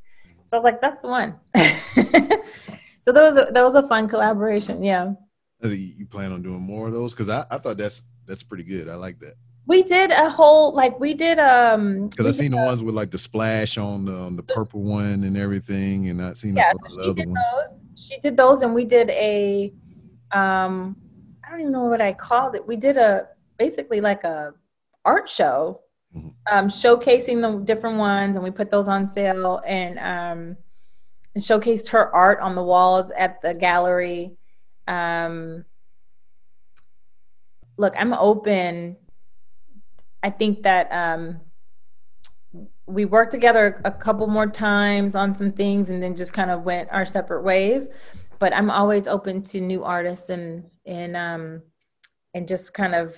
[0.47, 1.35] So I was like, that's the one.
[1.55, 4.83] so that was a, that was a fun collaboration.
[4.83, 5.13] Yeah.
[5.61, 7.13] You you plan on doing more of those?
[7.13, 8.87] Because I, I thought that's that's pretty good.
[8.87, 9.33] I like that.
[9.65, 12.95] We did a whole like we did um Because I seen the a- ones with
[12.95, 16.71] like the splash on the on the purple one and everything, and I seen yeah,
[16.71, 17.39] couple she other did ones.
[17.51, 17.81] those.
[17.95, 19.73] She did those, and we did a,
[20.31, 20.95] um,
[21.43, 22.65] I don't even know what I called it.
[22.65, 23.27] We did a
[23.57, 24.53] basically like a
[25.05, 25.81] art show,
[26.15, 26.33] Mhm.
[26.51, 30.57] um, showcasing the different ones, and we put those on sale and um,
[31.35, 34.31] and showcased her art on the walls at the gallery.
[34.87, 35.65] Um,
[37.79, 38.97] look, I'm open.
[40.21, 41.39] I think that um,
[42.85, 46.63] we worked together a couple more times on some things and then just kind of
[46.63, 47.87] went our separate ways
[48.39, 51.61] but i'm always open to new artists and and um
[52.33, 53.15] and just kind of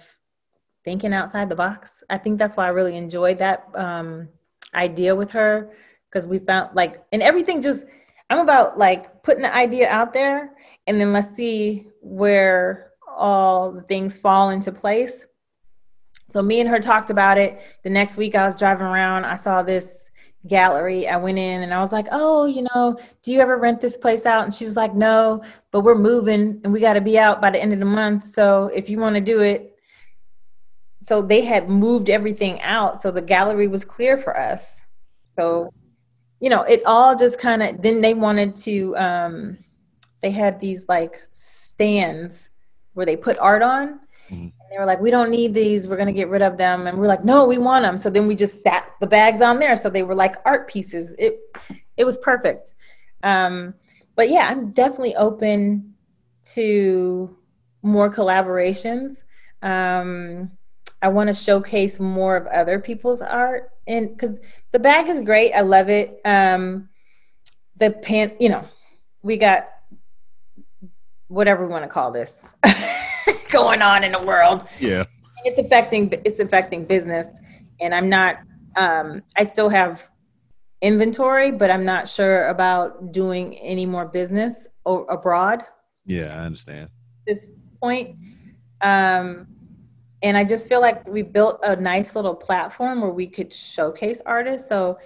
[0.84, 4.28] thinking outside the box i think that's why i really enjoyed that um
[4.76, 5.72] idea with her
[6.10, 7.86] because we found like and everything just
[8.30, 10.52] i'm about like putting the idea out there
[10.86, 12.91] and then let's see where
[13.22, 15.26] all the things fall into place
[16.32, 17.62] so me and her talked about it.
[17.84, 20.10] The next week I was driving around, I saw this
[20.48, 21.08] gallery.
[21.08, 23.98] I went in and I was like, "Oh, you know, do you ever rent this
[23.98, 27.20] place out?" And she was like, "No, but we're moving and we got to be
[27.20, 28.26] out by the end of the month.
[28.26, 29.76] So if you want to do it."
[31.00, 34.82] So they had moved everything out, so the gallery was clear for us.
[35.38, 35.74] So,
[36.40, 39.58] you know, it all just kind of then they wanted to um
[40.22, 42.51] they had these like stands
[42.94, 44.00] where they put art on
[44.32, 45.88] and they were like, "We don't need these.
[45.88, 48.28] We're gonna get rid of them." And we're like, "No, we want them." So then
[48.28, 51.16] we just sat the bags on there, so they were like art pieces.
[51.20, 51.40] It
[51.98, 52.74] it was perfect.
[53.24, 53.74] Um,
[54.16, 55.94] but yeah, I'm definitely open
[56.56, 57.38] to
[57.82, 59.24] more collaborations.
[59.62, 60.52] Um,
[61.02, 64.40] I want to showcase more of other people's art, and because
[64.72, 66.20] the bag is great, I love it.
[66.24, 66.90] Um,
[67.78, 68.66] the pan, you know,
[69.24, 69.68] we got
[71.32, 72.54] whatever we want to call this
[73.52, 75.06] going on in the world Yeah.
[75.46, 77.28] it's affecting it's affecting business
[77.80, 78.40] and i'm not
[78.76, 80.06] um i still have
[80.82, 85.64] inventory but i'm not sure about doing any more business o- abroad
[86.06, 86.90] Yeah, I understand.
[87.26, 87.48] this
[87.82, 88.18] point
[88.82, 89.48] um
[90.24, 94.22] and i just feel like we built a nice little platform where we could showcase
[94.26, 94.98] artists so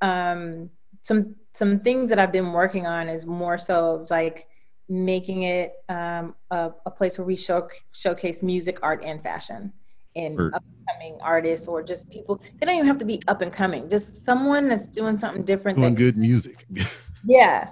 [0.00, 0.70] um
[1.02, 4.46] some some things that i've been working on is more so like
[4.88, 9.72] making it um, a, a place where we show, showcase music art and fashion
[10.14, 10.54] in Word.
[10.54, 12.40] up and coming artists or just people.
[12.58, 13.88] They don't even have to be up and coming.
[13.88, 15.78] Just someone that's doing something different.
[15.78, 16.66] Doing that- good music.
[17.26, 17.68] yeah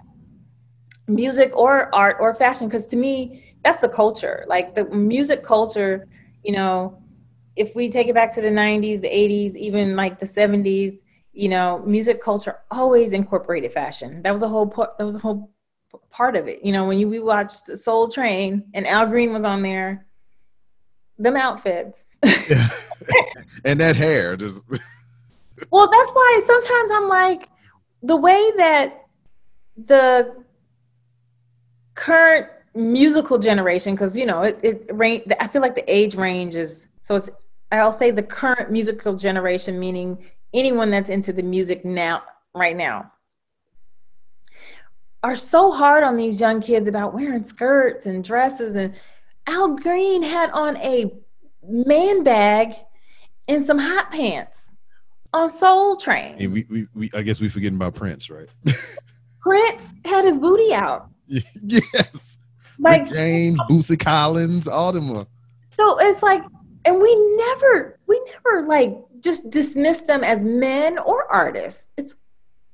[1.07, 6.09] music or art or fashion because to me that's the culture like the music culture
[6.43, 6.99] you know
[7.57, 11.01] if we take it back to the 90s the 80s even like the 70s
[11.33, 14.67] you know music culture always incorporated fashion that was a whole
[14.99, 15.54] that was a whole
[16.11, 19.45] part of it you know when you we watched soul train and al green was
[19.45, 20.07] on there
[21.19, 22.05] them outfits
[23.65, 24.61] and that hair just
[25.71, 27.49] Well, that's why sometimes I'm like
[28.03, 29.07] the way that
[29.77, 30.45] the
[31.95, 35.25] current musical generation, because you know, it, it range.
[35.41, 37.17] I feel like the age range is so.
[37.17, 37.31] It's
[37.73, 42.23] I'll say the current musical generation, meaning anyone that's into the music now,
[42.55, 43.11] right now,
[45.25, 48.75] are so hard on these young kids about wearing skirts and dresses.
[48.75, 48.95] And
[49.47, 51.11] Al Green had on a
[51.63, 52.75] man bag
[53.49, 54.71] and some hot pants
[55.33, 56.37] on Soul Train.
[56.39, 58.49] and we, we, we I guess we forgetting about Prince, right?
[59.41, 61.09] Prince had his booty out.
[61.27, 62.39] yes.
[62.79, 65.27] Like James, Bootsy Collins, all them
[65.77, 66.43] so it's like
[66.85, 71.87] and we never we never like just dismiss them as men or artists.
[71.97, 72.17] It's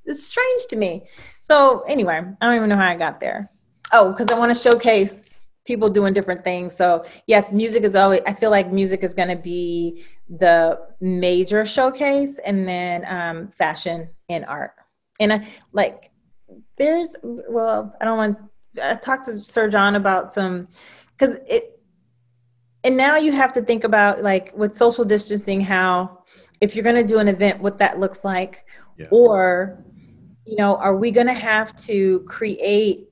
[0.05, 1.07] it's strange to me.
[1.51, 3.51] So anyway, I don't even know how I got there.
[3.93, 5.25] Oh, because I want to showcase
[5.67, 6.77] people doing different things.
[6.77, 12.39] So yes, music is always I feel like music is gonna be the major showcase
[12.47, 14.75] and then um fashion and art.
[15.19, 16.13] And I like
[16.77, 18.39] there's well, I don't want
[18.81, 20.69] I talked to Sir John about some
[21.19, 21.81] because it
[22.85, 26.23] and now you have to think about like with social distancing how
[26.61, 28.65] if you're going to do an event what that looks like
[28.99, 29.07] Yeah.
[29.11, 29.85] or
[30.51, 33.09] you know are we going to have to create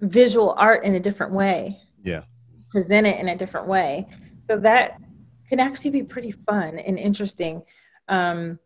[0.00, 1.80] visual art in a different way?
[2.04, 2.22] Yeah.
[2.70, 4.06] present it in a different way.
[4.46, 5.00] So that
[5.48, 7.62] can actually be pretty fun and interesting.
[8.08, 8.60] Um,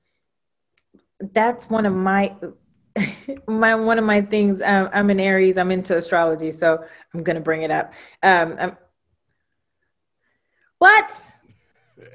[1.33, 2.35] that's one of my
[3.49, 4.61] my one of my things.
[4.61, 5.57] Um, i'm an aries.
[5.57, 7.95] I'm into astrology so i'm going to bring it up.
[8.23, 8.77] Um, I'm,
[10.79, 11.19] what?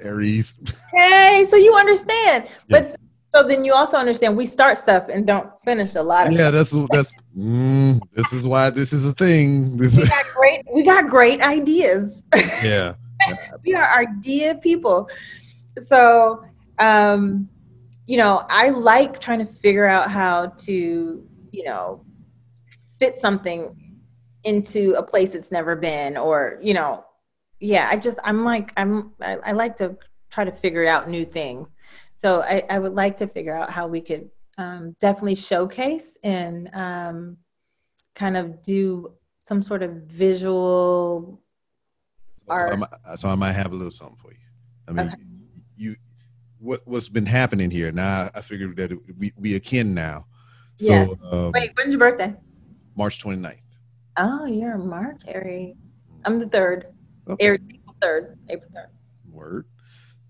[0.00, 0.54] Aries.
[0.94, 2.46] hey so you understand.
[2.68, 2.94] But
[3.32, 6.50] so then you also understand we start stuff and don't finish a lot of Yeah,
[6.50, 9.78] that's that's mm, this is why this is a thing.
[9.78, 12.22] This we got great we got great ideas
[12.62, 12.94] yeah.
[13.64, 15.08] we are idea people
[15.78, 16.44] so
[16.78, 17.48] um
[18.06, 22.04] you know i like trying to figure out how to you know
[22.98, 23.74] fit something
[24.44, 27.04] into a place it's never been or you know
[27.60, 29.96] yeah i just i'm like i'm i, I like to
[30.30, 31.68] try to figure out new things
[32.22, 36.70] so I, I would like to figure out how we could um, definitely showcase and
[36.72, 37.36] um,
[38.14, 39.12] kind of do
[39.44, 41.42] some sort of visual
[42.48, 42.78] Art.
[43.16, 44.38] so I might have a little something for you.
[44.86, 45.16] I mean, Okay.
[45.76, 45.96] you
[46.58, 47.90] what what's been happening here?
[47.90, 50.26] Now I figured that it, we we akin now.
[50.76, 51.06] So Yeah.
[51.30, 52.34] um, wait when's your birthday
[52.96, 53.58] March 29th.
[54.16, 55.74] Oh, you're a March, Aries.
[56.24, 56.86] I'm the third.
[57.28, 57.46] Okay.
[57.46, 58.38] Aries, April third.
[58.48, 58.90] April third.
[59.30, 59.66] Word.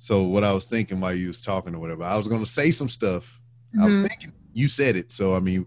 [0.02, 2.72] So what I was thinking while you was talking or whatever, I was gonna say
[2.72, 3.40] some stuff.
[3.80, 4.08] I was Mhm.
[4.08, 5.64] thinking you said it, so I mean,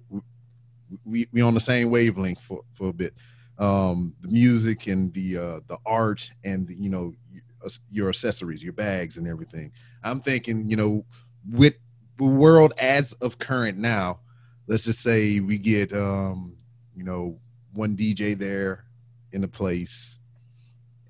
[1.06, 3.14] we we on the same wavelength for for a bit.
[3.58, 7.14] Um, the music and the uh, the art and the, you know
[7.90, 9.72] your accessories, your bags and everything.
[10.04, 11.06] I'm thinking, you know,
[11.50, 11.76] with
[12.18, 14.20] the world as of current now,
[14.68, 16.58] let's just say we get um,
[16.94, 17.40] you know,
[17.72, 18.84] one DJ there
[19.32, 20.20] in a place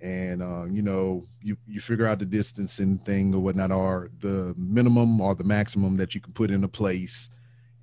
[0.06, 4.54] and uh, you know you you figure out the distancing thing or whatnot or the
[4.56, 7.30] minimum or the maximum that you can put in a place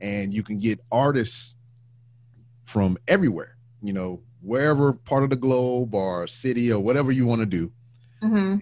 [0.00, 1.56] and you can get artists
[2.64, 7.40] from everywhere you know wherever part of the globe or city or whatever you want
[7.40, 7.70] to do
[8.22, 8.56] Mm-hmm.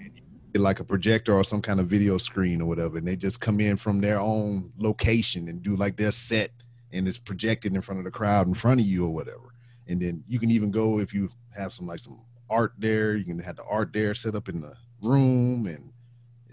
[0.54, 3.42] get like a projector or some kind of video screen or whatever and they just
[3.42, 6.50] come in from their own location and do like their set
[6.92, 9.52] and it's projected in front of the crowd in front of you or whatever
[9.86, 13.24] and then you can even go if you have some like some art there you
[13.24, 15.92] can have the art there set up in the room and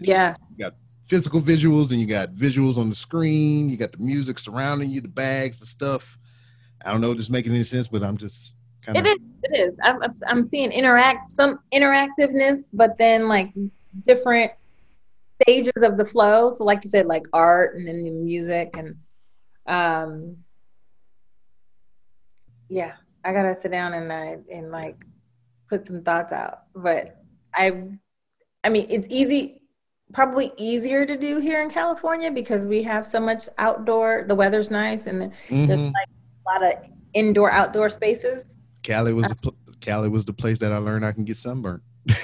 [0.00, 0.36] Yeah.
[0.50, 0.74] you got
[1.06, 5.00] physical visuals and you got visuals on the screen you got the music surrounding you
[5.00, 6.16] the bags the stuff
[6.84, 9.16] i don't know if this making any sense but i'm just kind of is.
[9.42, 9.74] It is.
[9.82, 13.52] I'm, I'm- I'm seeing interact some interactiveness, but then like
[14.06, 14.50] different
[15.42, 16.50] stages of the flow.
[16.50, 18.96] So, like you said, like art and then the music and
[19.66, 20.36] um,
[22.68, 22.92] yeah.
[23.24, 25.04] I gotta sit down and I and like
[25.68, 26.62] put some thoughts out.
[26.74, 27.22] But
[27.54, 27.82] I,
[28.64, 29.62] I mean, it's easy.
[30.12, 34.24] Probably easier to do here in California because we have so much outdoor.
[34.26, 35.92] The weather's nice and the, there's mm-hmm.
[35.92, 38.44] like a lot of indoor outdoor spaces.
[38.82, 41.36] cali was the uh, pl- cali was the place that i learned i can get
[41.36, 41.80] sunburned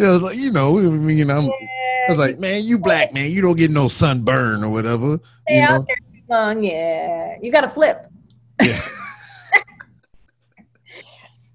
[0.00, 3.30] It was like, you know, I mean, I'm, I was like, man, you black man,
[3.30, 5.20] you don't get no sunburn or whatever.
[5.46, 6.64] Stay You out there too long.
[6.64, 8.10] Yeah, you got to flip.
[8.62, 8.80] Yeah.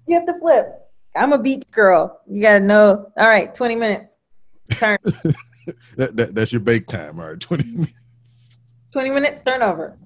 [0.06, 0.66] You have to flip.
[1.14, 2.20] I'm a beach girl.
[2.28, 3.12] You got to know.
[3.16, 4.18] All right, 20 minutes.
[4.74, 4.98] Turn.
[5.96, 7.40] that, that, that's your bake time, all right?
[7.40, 7.92] 20 minutes.
[8.92, 9.98] 20 minutes, turnover.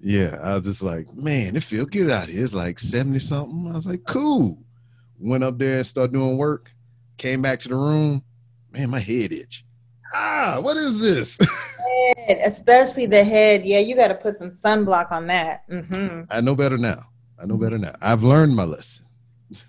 [0.00, 2.44] Yeah, I was just like, man, it feel good out here.
[2.44, 3.70] It's like 70 something.
[3.70, 4.58] I was like, cool.
[5.18, 6.70] Went up there and started doing work.
[7.16, 8.22] Came back to the room.
[8.70, 9.64] Man, my head itch.
[10.14, 11.36] Ah, what is this?
[12.26, 13.64] Head, especially the head.
[13.64, 15.64] Yeah, you got to put some sunblock on that.
[15.68, 17.06] hmm I know better now.
[17.40, 17.94] I know better now.
[18.00, 19.04] I've learned my lesson.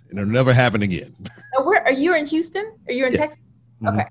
[0.10, 1.16] And it'll never happen again.
[1.58, 2.74] Now, where are you in Houston?
[2.88, 3.22] Are you in Yes.
[3.22, 3.40] Texas?
[3.82, 3.94] Mhm.
[3.94, 4.08] Okay.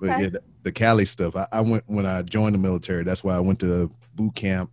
[0.00, 0.22] But Okay.
[0.24, 1.36] yeah, the, the Cali stuff.
[1.36, 3.04] I, I went when I joined the military.
[3.04, 4.70] That's why I went to boot camp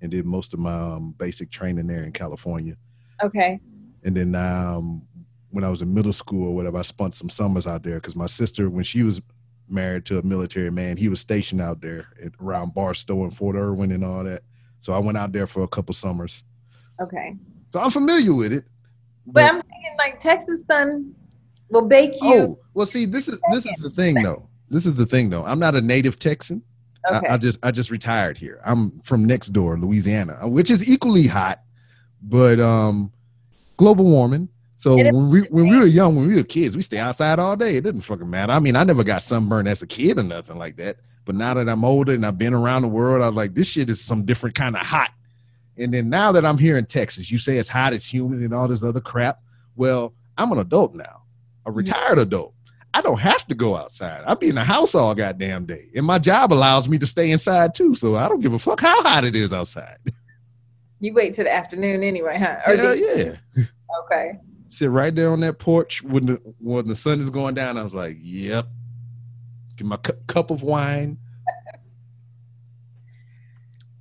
[0.00, 2.76] and did most of my um, basic training there in California.
[3.22, 3.60] Okay.
[4.04, 5.06] And then um,
[5.50, 8.14] when I was in middle school or whatever, I spent some summers out there because
[8.14, 9.20] my sister, when she was
[9.68, 13.56] married to a military man, he was stationed out there at, around Barstow and Fort
[13.56, 14.42] Irwin and all that.
[14.80, 16.44] So I went out there for a couple summers.
[17.00, 17.34] Okay.
[17.70, 18.64] So I'm familiar with it.
[19.26, 21.14] But I'm thinking like Texas sun
[21.70, 22.34] will bake you.
[22.34, 24.48] oh, well, see, this is this is the thing though.
[24.70, 25.44] This is the thing though.
[25.44, 26.62] I'm not a native Texan.
[27.10, 27.26] okay.
[27.28, 28.60] I, I just I just retired here.
[28.64, 31.60] I'm from next door, Louisiana, which is equally hot,
[32.22, 33.12] but um,
[33.76, 34.48] global warming.
[34.76, 37.38] So It when we when we were young, when we were kids, we stay outside
[37.38, 37.76] all day.
[37.76, 38.52] It didn't fucking matter.
[38.52, 40.98] I mean, I never got sunburned as a kid or nothing like that.
[41.24, 43.66] But now that I'm older and I've been around the world, I was like, this
[43.66, 45.10] shit is some different kind of hot.
[45.78, 48.54] And then now that I'm here in Texas, you say it's hot, it's humid, and
[48.54, 49.40] all this other crap.
[49.74, 51.22] Well, I'm an adult now,
[51.64, 51.78] a mm-hmm.
[51.78, 52.54] retired adult.
[52.94, 54.24] I don't have to go outside.
[54.26, 57.30] I be in the house all goddamn day, and my job allows me to stay
[57.30, 57.94] inside too.
[57.94, 59.98] So I don't give a fuck how hot it is outside.
[61.00, 62.56] you wait till the afternoon anyway, huh?
[62.66, 63.36] Or Hell yeah,
[64.04, 64.38] Okay.
[64.68, 67.76] sit right there on that porch when the when the sun is going down.
[67.76, 68.66] I was like, yep.
[69.76, 71.18] Get my cu- cup of wine.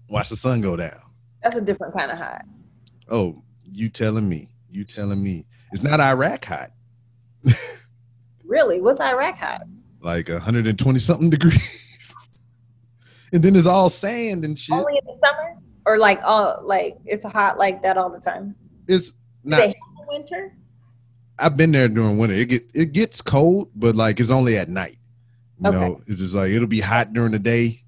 [0.07, 1.01] Watch the sun go down.
[1.45, 2.43] That's a different kind of hot.
[3.07, 3.35] Oh,
[3.71, 4.49] you telling me?
[4.71, 5.45] You telling me?
[5.71, 6.71] It's not Iraq hot,
[8.43, 8.81] Really?
[8.81, 9.61] What's Iraq hot?
[10.01, 12.13] like 120 something degrees,
[13.33, 14.75] and then it's all sand and shit.
[14.75, 15.55] Only in the summer?
[15.85, 18.55] Or like all like it's hot like that all the time?
[18.87, 19.71] It's not.
[20.07, 20.55] winter?
[21.37, 22.35] I've been there during winter.
[22.35, 24.97] It get it gets cold, but like it's only at night.
[25.59, 25.77] You Okay.
[25.77, 27.83] know, it's just like it'll be hot during the day,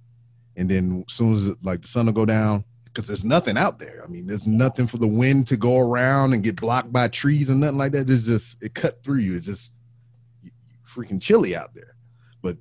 [0.55, 2.63] and then as soon as it, like the sun will go down,
[2.97, 4.01] because there's nothing out there.
[4.03, 7.47] I mean, there's nothing for the wind to go around and get blocked by trees
[7.47, 8.09] and nothing like that.
[8.09, 9.37] It's just it cut through you.
[9.37, 9.69] It's just
[10.83, 11.95] freaking chilly out there.
[12.41, 12.57] But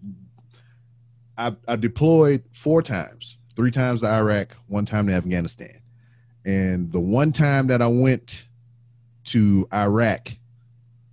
[1.39, 5.81] I, I deployed four times, three times to Iraq, one time to Afghanistan,
[6.45, 8.45] and the one time that I went
[9.25, 10.33] to Iraq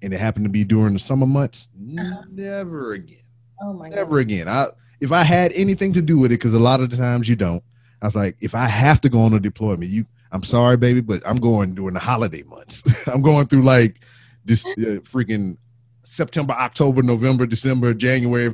[0.02, 2.24] and it happened to be during the summer months, uh-huh.
[2.30, 3.24] never again.
[3.62, 3.96] Oh my god.
[3.96, 4.50] Never again.
[4.50, 4.68] I
[5.00, 7.38] if I had anything to do with it, because a lot of the times you
[7.38, 7.64] don't.
[8.04, 11.00] I was like, if I have to go on a deployment, you I'm sorry, baby,
[11.00, 12.84] but I'm going during the holiday months.
[13.08, 14.02] I'm going through like
[14.44, 15.58] this uh, freaking
[16.04, 18.54] September, October, November, December, January,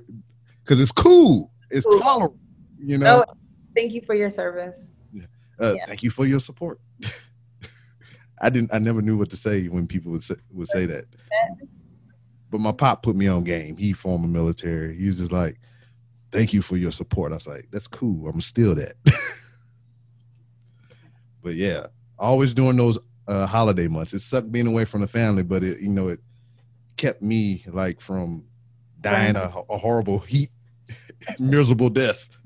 [0.63, 1.51] because it's cool.
[1.71, 1.99] It's Cool.
[2.01, 2.37] tolerable.
[2.77, 3.25] You know.
[3.27, 3.33] Oh,
[3.75, 4.93] thank you for your service.
[5.59, 5.85] Uh, Yeah.
[5.87, 6.79] Thank you for your support.
[8.41, 8.73] I didn't.
[8.73, 11.05] I never knew what to say when people would say, would say that.
[12.51, 13.77] But my pop put me on game.
[13.77, 14.95] He former military.
[14.97, 15.59] He was just like,
[16.31, 18.29] "Thank you for your support." I was like, "That's cool.
[18.29, 18.95] I'm still that."
[21.41, 21.87] but yeah,
[22.17, 25.79] always during those uh, holiday months, it sucked being away from the family, but it
[25.79, 26.19] you know it
[26.97, 28.43] kept me like from
[29.01, 30.51] dying a, a horrible heat,
[31.39, 32.29] miserable death.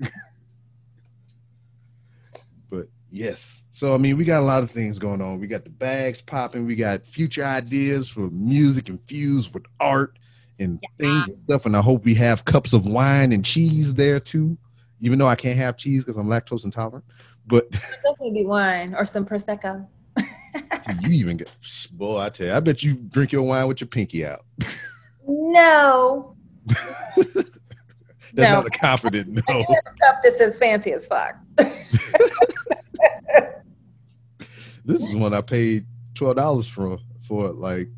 [2.70, 3.62] but yes.
[3.72, 5.40] So I mean, we got a lot of things going on.
[5.40, 6.66] We got the bags popping.
[6.66, 10.18] We got future ideas for music infused with art
[10.58, 11.66] and things and stuff.
[11.66, 14.56] And I hope we have cups of wine and cheese there too.
[15.00, 17.04] Even though I can't have cheese because I'm lactose intolerant,
[17.46, 19.86] but Definitely be wine or some prosecco.
[21.00, 21.50] you even get
[21.92, 22.18] boy.
[22.20, 24.44] I tell you, I bet you drink your wine with your pinky out.
[25.26, 26.36] No.
[26.66, 27.46] That's
[28.34, 28.52] No.
[28.56, 29.42] not a confident no.
[29.48, 31.34] I do have a cup that says fancy as fuck.
[34.84, 36.98] This is one I paid twelve dollars for.
[37.26, 37.88] For like,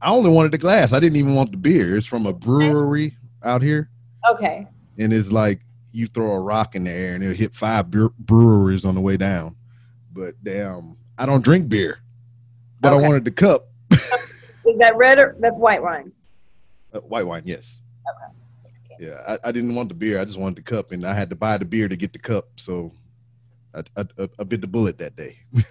[0.00, 0.94] I only wanted the glass.
[0.94, 1.98] I didn't even want the beer.
[1.98, 3.14] It's from a brewery
[3.44, 3.90] out here,
[4.30, 4.66] Okay.
[4.96, 5.60] and it's like
[5.96, 9.16] you throw a rock in the air and it'll hit five breweries on the way
[9.16, 9.56] down.
[10.12, 12.00] But damn, I don't drink beer,
[12.80, 13.04] but Okay.
[13.04, 13.68] I wanted the cup.
[13.90, 16.12] Is that red or that's white wine?
[16.92, 17.80] Uh, white wine, yes.
[18.08, 19.06] Okay.
[19.06, 20.20] Yeah, I, I didn't want the beer.
[20.20, 22.18] I just wanted the cup, and I had to buy the beer to get the
[22.18, 22.48] cup.
[22.56, 22.92] So
[23.74, 25.38] I, I, I, bit the bullet that day.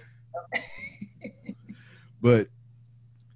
[2.20, 2.48] but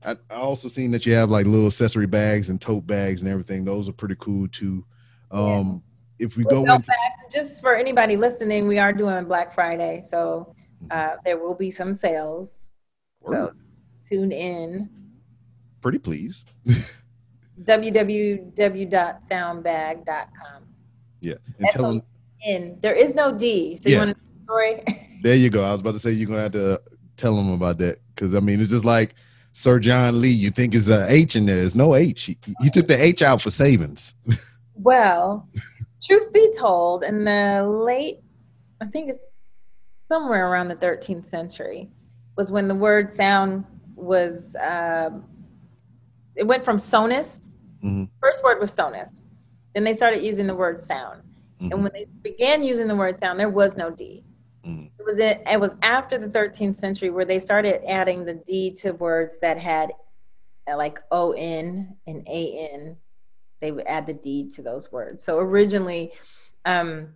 [0.05, 3.31] I, I also seen that you have like little accessory bags and tote bags and
[3.31, 3.65] everything.
[3.65, 4.85] Those are pretty cool too.
[5.31, 5.83] Um,
[6.21, 10.03] if we go Well, into fact, just for anybody listening, we are doing Black Friday,
[10.09, 10.55] so
[10.91, 12.57] uh, there will be some sales.
[13.29, 13.53] So
[14.09, 14.89] tune in.
[15.81, 16.45] pretty please.
[19.31, 20.63] www.sounbag.com.
[21.21, 23.77] Yeah, and tell them, there is no D.
[23.77, 24.05] So you Yeah.
[24.05, 24.83] want to story?
[25.23, 25.65] there you go.
[25.65, 26.81] I was about to say you're gonna have to
[27.17, 29.15] tell them about that because I mean it's just like
[29.53, 30.31] Sir John Lee.
[30.31, 31.57] You think it's a H in there?
[31.57, 32.23] There's no H.
[32.61, 34.15] He took the H out for savings.
[34.83, 35.47] Well,
[36.03, 38.19] truth be told, in the late,
[38.81, 39.19] I think it's
[40.11, 41.91] somewhere around the 13th century,
[42.37, 45.25] was when the word sound was, um,
[46.37, 47.51] it went from sonus.
[47.85, 48.09] Mhm.
[48.21, 49.21] First word was sonus.
[49.75, 51.23] Then they started using the word sound.
[51.61, 51.73] Mhm.
[51.73, 54.25] And when they began using the word sound, there was no D.
[54.65, 54.91] Mhm.
[54.99, 58.73] It was it, it was after the 13th century where they started adding the D
[58.81, 59.93] to words that had
[60.71, 62.97] uh, like O N and A N.
[63.61, 65.23] They would add the D to those words.
[65.25, 66.13] So originally,
[66.65, 67.15] um,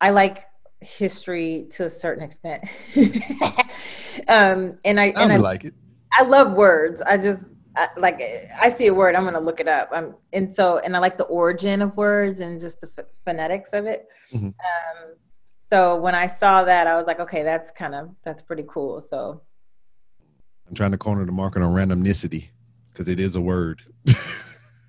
[0.00, 0.44] I like
[0.80, 2.64] history to a certain extent,
[4.28, 5.74] um, and I I and I, like it.
[6.12, 7.00] I love words.
[7.02, 7.44] I just
[7.76, 8.20] I, like
[8.60, 9.90] I see a word, I'm gonna look it up.
[9.92, 13.72] Um, and so and I like the origin of words and just the ph- phonetics
[13.72, 14.06] of it.
[14.32, 14.46] Mhm.
[14.46, 15.14] Um,
[15.58, 19.00] so when I saw that, I was like, okay, that's kind of that's pretty cool.
[19.00, 19.42] So
[20.68, 22.48] I'm trying to corner the market on randomnicity
[22.90, 23.82] because it is a word.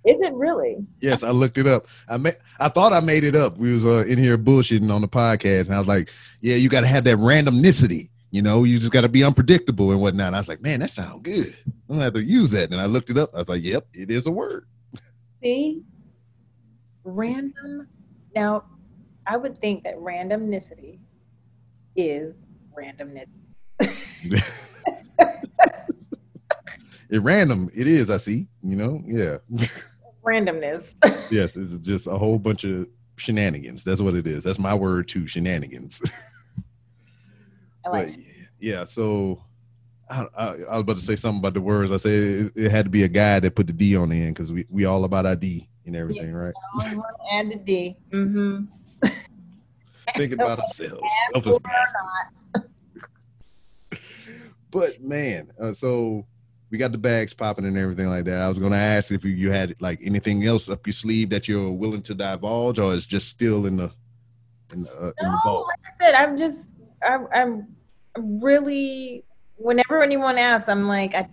[0.07, 0.77] is it really?
[1.01, 1.85] yes, I looked it up.
[2.07, 2.29] I ma-
[2.59, 3.57] I thought I made it up.
[3.57, 6.69] We was uh, in here bullshitting on the podcast, and I was like, "Yeah, you
[6.69, 8.09] got to have that randomnicity.
[8.31, 10.91] You know, you just got to be unpredictable and whatnot." I was like, "Man, that
[10.91, 11.53] sounds good.
[11.65, 13.31] I'm gonna have to use that." And I looked it up.
[13.33, 14.65] I was like, "Yep, it is a word."
[15.43, 15.83] See,
[17.03, 17.89] random.
[18.33, 18.63] Now,
[19.25, 20.99] I would think that randomnicity
[21.97, 22.35] is
[22.77, 23.37] randomness.
[27.09, 27.69] it random.
[27.73, 28.09] It is.
[28.09, 28.47] I see.
[28.63, 29.01] You know.
[29.05, 29.37] Yeah.
[30.27, 30.93] Randomness.
[31.31, 31.55] yes.
[31.55, 33.83] It's just a whole bunch of shenanigans.
[33.83, 34.43] That's what it is.
[34.43, 35.27] That's my word too.
[35.27, 36.01] Shenanigans.
[37.85, 38.07] I like.
[38.15, 38.17] But,
[38.59, 38.83] yeah.
[38.83, 39.43] So.
[40.09, 41.91] I, I, I was about to say something about the words.
[41.91, 44.15] I said it, it had to be a guy that put the D on the
[44.15, 46.53] end because we, we all about our D and everything, right?
[46.75, 47.97] Want to add the D.
[48.11, 48.63] Mm-hmm.
[50.15, 51.01] Think about ourselves.
[54.71, 56.25] But man, uh, so
[56.69, 58.41] we got the bags popping and everything like that.
[58.41, 61.47] I was gonna ask if you, you had like anything else up your sleeve that
[61.47, 63.91] you're willing to divulge, or is just still in the
[64.73, 65.67] in the, uh, in the No, vault.
[65.67, 67.77] like I said, I'm just, I'm, I'm
[68.41, 69.23] really,
[69.55, 71.29] whenever anyone asks, I'm like, I,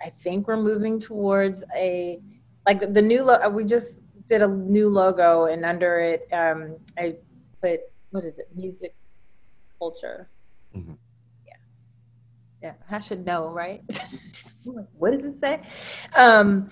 [0.00, 2.18] I think we're moving towards a,
[2.66, 7.16] like the new, lo- we just did a new logo and under it, um, I
[7.60, 7.80] put,
[8.10, 8.48] what is it?
[8.54, 8.94] Music
[9.78, 10.30] culture.
[10.74, 10.96] Mhm.
[12.62, 12.74] Yeah.
[12.90, 13.82] I should know, right?
[14.98, 15.60] what does it say?
[16.16, 16.70] Um,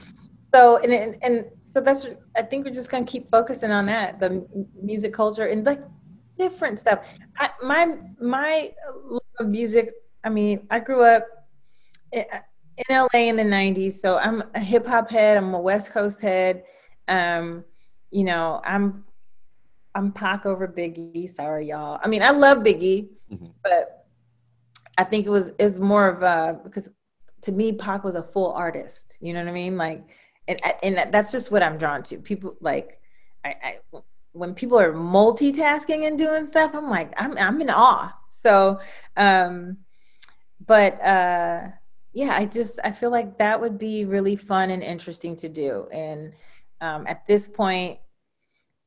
[0.53, 2.07] so, and, and, and so that's,
[2.37, 4.47] I think we're just going to keep focusing on that, the
[4.81, 5.83] music culture and like
[6.39, 7.01] different stuff.
[7.39, 8.73] I, my my
[9.05, 9.93] love of music.
[10.25, 11.27] I mean, I grew up
[12.13, 12.25] in,
[12.89, 15.37] in LA in the '90s, so I'm a hip hop head.
[15.37, 16.65] I'm a West Coast head.
[17.09, 17.65] Um,
[18.11, 19.05] you know, I'm
[19.95, 21.29] I'm Pac over Biggie.
[21.29, 21.99] Sorry, y'all.
[22.03, 23.53] I mean, I love Biggie, Mhm.
[23.63, 23.96] but
[24.99, 26.91] I think it was it was more of a because
[27.43, 29.19] to me, Pac was a full artist.
[29.21, 29.77] You know what I mean?
[29.77, 30.05] Like,
[30.49, 32.19] and and that's just what I'm drawn to.
[32.19, 33.01] People like,
[33.45, 33.99] I, I
[34.33, 38.13] when people are multitasking and doing stuff, I'm like, I'm I'm in awe.
[38.31, 38.81] So,
[39.17, 39.79] um,
[40.67, 41.69] but uh,
[42.13, 45.89] yeah, I just I feel like that would be really fun and interesting to do.
[45.93, 46.33] And
[46.81, 47.99] um, at this point,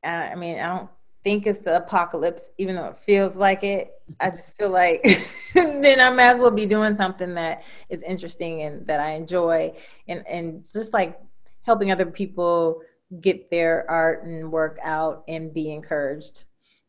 [0.04, 0.90] uh, I mean, I don't
[1.22, 3.92] think it's the apocalypse, even though it feels like it.
[4.20, 5.02] I just feel like
[5.54, 9.74] then I might as well be doing something that is interesting and that I enjoy,
[10.08, 11.18] and and just like
[11.62, 12.82] helping other people
[13.20, 16.44] get their art and work out and be encouraged.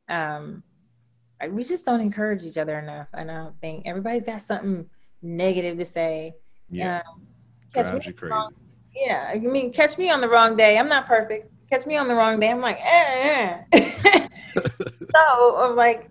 [0.07, 0.63] Um,
[1.41, 3.07] I- we just don't encourage each other enough.
[3.13, 4.89] I don't think everybody's got something
[5.21, 6.35] negative to say.
[6.69, 7.25] Yeah, Um,
[7.73, 8.33] catch me you crazy.
[8.33, 8.53] on-
[8.95, 10.77] yeah, I mean, catch me on the wrong day.
[10.77, 11.50] I'm not perfect.
[11.71, 12.49] Catch me on the wrong day.
[12.51, 13.63] I'm like, eh.
[13.71, 13.79] eh.
[15.15, 16.09] so I'm like,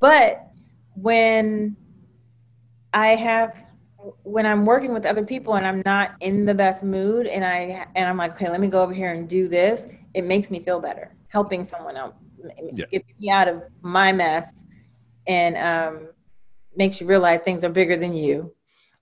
[0.00, 0.48] but
[0.94, 1.76] when
[2.92, 3.56] I have
[4.22, 7.86] when I'm working with other people and I'm not in the best mood and I
[7.94, 10.58] and I'm like, okay, let me go over here and do this, it makes me
[10.60, 11.14] feel better.
[11.28, 12.14] Helping someone else
[12.72, 12.86] Yeah.
[12.90, 14.62] get me out of my mess
[15.26, 16.08] and um,
[16.74, 18.52] makes you realize things are bigger than you.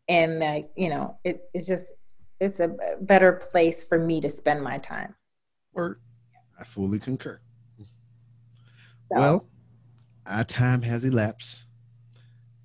[0.09, 1.93] And like, you know, it, it's just
[2.41, 5.15] it's a better place for me to spend my time.
[5.77, 6.01] Word.
[6.59, 7.39] I fully concur.
[7.79, 7.85] So,
[9.21, 9.47] Well,
[10.27, 11.65] our time has elapsed.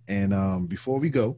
[0.08, 1.38] And um, before we go,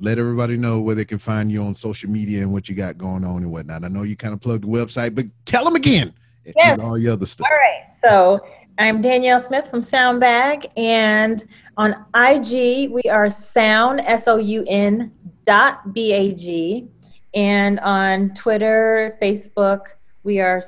[0.00, 2.98] let everybody know where they can find you on social media and what you got
[2.98, 3.84] going on and whatnot.
[3.84, 6.12] I know you kind of plugged the website, but tell them again.
[6.44, 6.80] and Yes.
[6.80, 7.46] all your other stuff.
[7.48, 7.84] All right.
[8.02, 8.44] So
[8.78, 11.44] I'm Danielle Smith from Sounbag, and
[11.76, 15.12] on IG we are Soun S O U N
[15.44, 16.88] dot B A G,
[17.32, 19.82] and on Twitter, Facebook
[20.24, 20.60] we are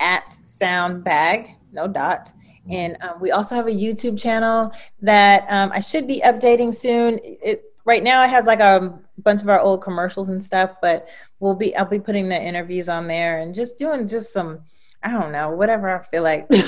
[0.00, 2.32] at Sounbag, no dot.
[2.70, 7.18] And um, we also have a YouTube channel that um, I should be updating soon.
[7.22, 11.08] It right now it has like a bunch of our old commercials and stuff, but
[11.40, 14.60] we'll be I'll be putting the interviews on there and just doing just some
[15.02, 16.48] I don't know whatever I feel like.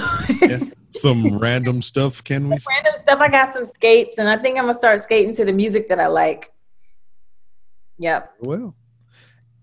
[0.93, 2.57] Some random stuff, can we?
[2.69, 3.21] Random stuff.
[3.21, 6.01] I got some skates, and I think I'm gonna start skating to the music that
[6.01, 6.53] I like.
[7.99, 8.35] Yep.
[8.41, 8.75] Well,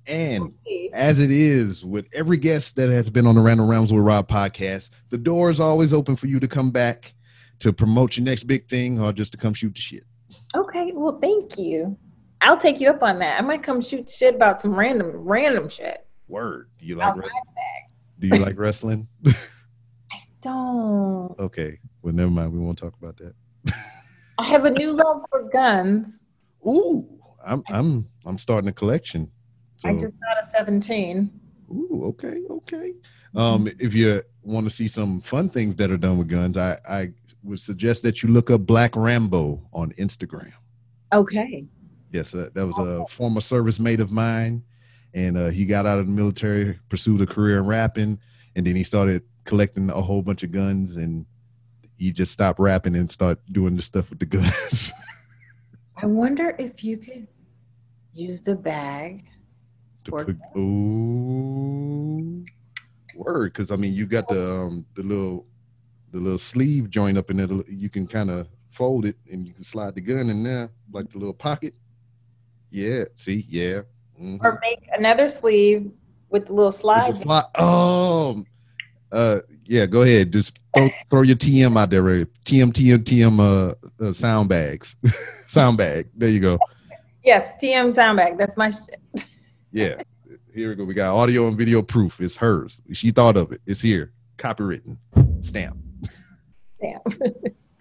[0.07, 0.53] and
[0.93, 4.27] as it is with every guest that has been on the Random Rounds with Rob
[4.27, 7.13] podcast, the door is always open for you to come back
[7.59, 10.03] to promote your next big thing or just to come shoot the shit.
[10.55, 10.91] Okay.
[10.93, 11.97] Well, thank you.
[12.41, 13.39] I'll take you up on that.
[13.39, 16.05] I might come shoot shit about some random random shit.
[16.27, 16.69] Word.
[16.79, 18.29] Do you like Outside re- the bag.
[18.31, 19.07] do you like wrestling?
[19.25, 21.35] I don't.
[21.39, 21.79] okay.
[22.01, 22.53] Well, never mind.
[22.53, 23.34] We won't talk about that.
[24.38, 26.21] I have a new love for guns.
[26.65, 27.07] Ooh,
[27.45, 29.31] I'm I'm I'm starting a collection.
[29.77, 31.29] So, I just got a 17.
[31.71, 32.93] ooh, okay, okay.
[33.35, 36.79] Um, if you want to see some fun things that are done with guns, I
[36.87, 37.11] I
[37.43, 40.53] would suggest that you look up Black Rambo on Instagram.
[41.13, 41.65] Okay.
[42.11, 44.63] Yes, uh, that was a former service mate of mine,
[45.13, 48.19] and uh, he got out of the military, pursued a career in rapping,
[48.55, 51.25] and then he started collecting a whole bunch of guns, and
[51.97, 54.91] he just stopped rapping and started doing the stuff with the guns.
[56.01, 57.27] I wonder if you could
[58.13, 59.25] use the bag.
[60.09, 62.45] Put, ooh,
[63.15, 65.45] word, because I mean, you got the um, the little
[66.11, 67.47] the little sleeve joint up in there.
[67.67, 71.11] You can kind of fold it, and you can slide the gun in there, like
[71.11, 71.73] the little pocket.
[72.69, 73.81] Yeah, see, yeah.
[74.21, 74.43] mhm.
[74.43, 75.91] Or make another sleeve
[76.29, 77.15] with the little slide.
[77.15, 78.43] the oh,
[79.11, 79.85] uh, yeah.
[79.85, 80.31] Go ahead.
[80.31, 82.03] Just throw, throw your TM out there.
[82.03, 82.27] Right?
[82.45, 83.39] TM, TM, TM.
[83.39, 84.95] Uh, uh, soun bags,
[85.47, 86.07] soun bag.
[86.15, 86.59] There you go.
[87.23, 88.38] Yes, TM soun bag.
[88.38, 88.99] That's my shit.
[89.72, 89.95] Yeah.
[90.53, 90.84] Here we go.
[90.85, 92.19] We got audio and video proof.
[92.19, 92.81] It's hers.
[92.94, 93.61] She thought of it.
[93.65, 94.11] It's here.
[94.38, 94.98] Copywritten.
[95.41, 95.77] Stamp.
[96.81, 97.02] Damn.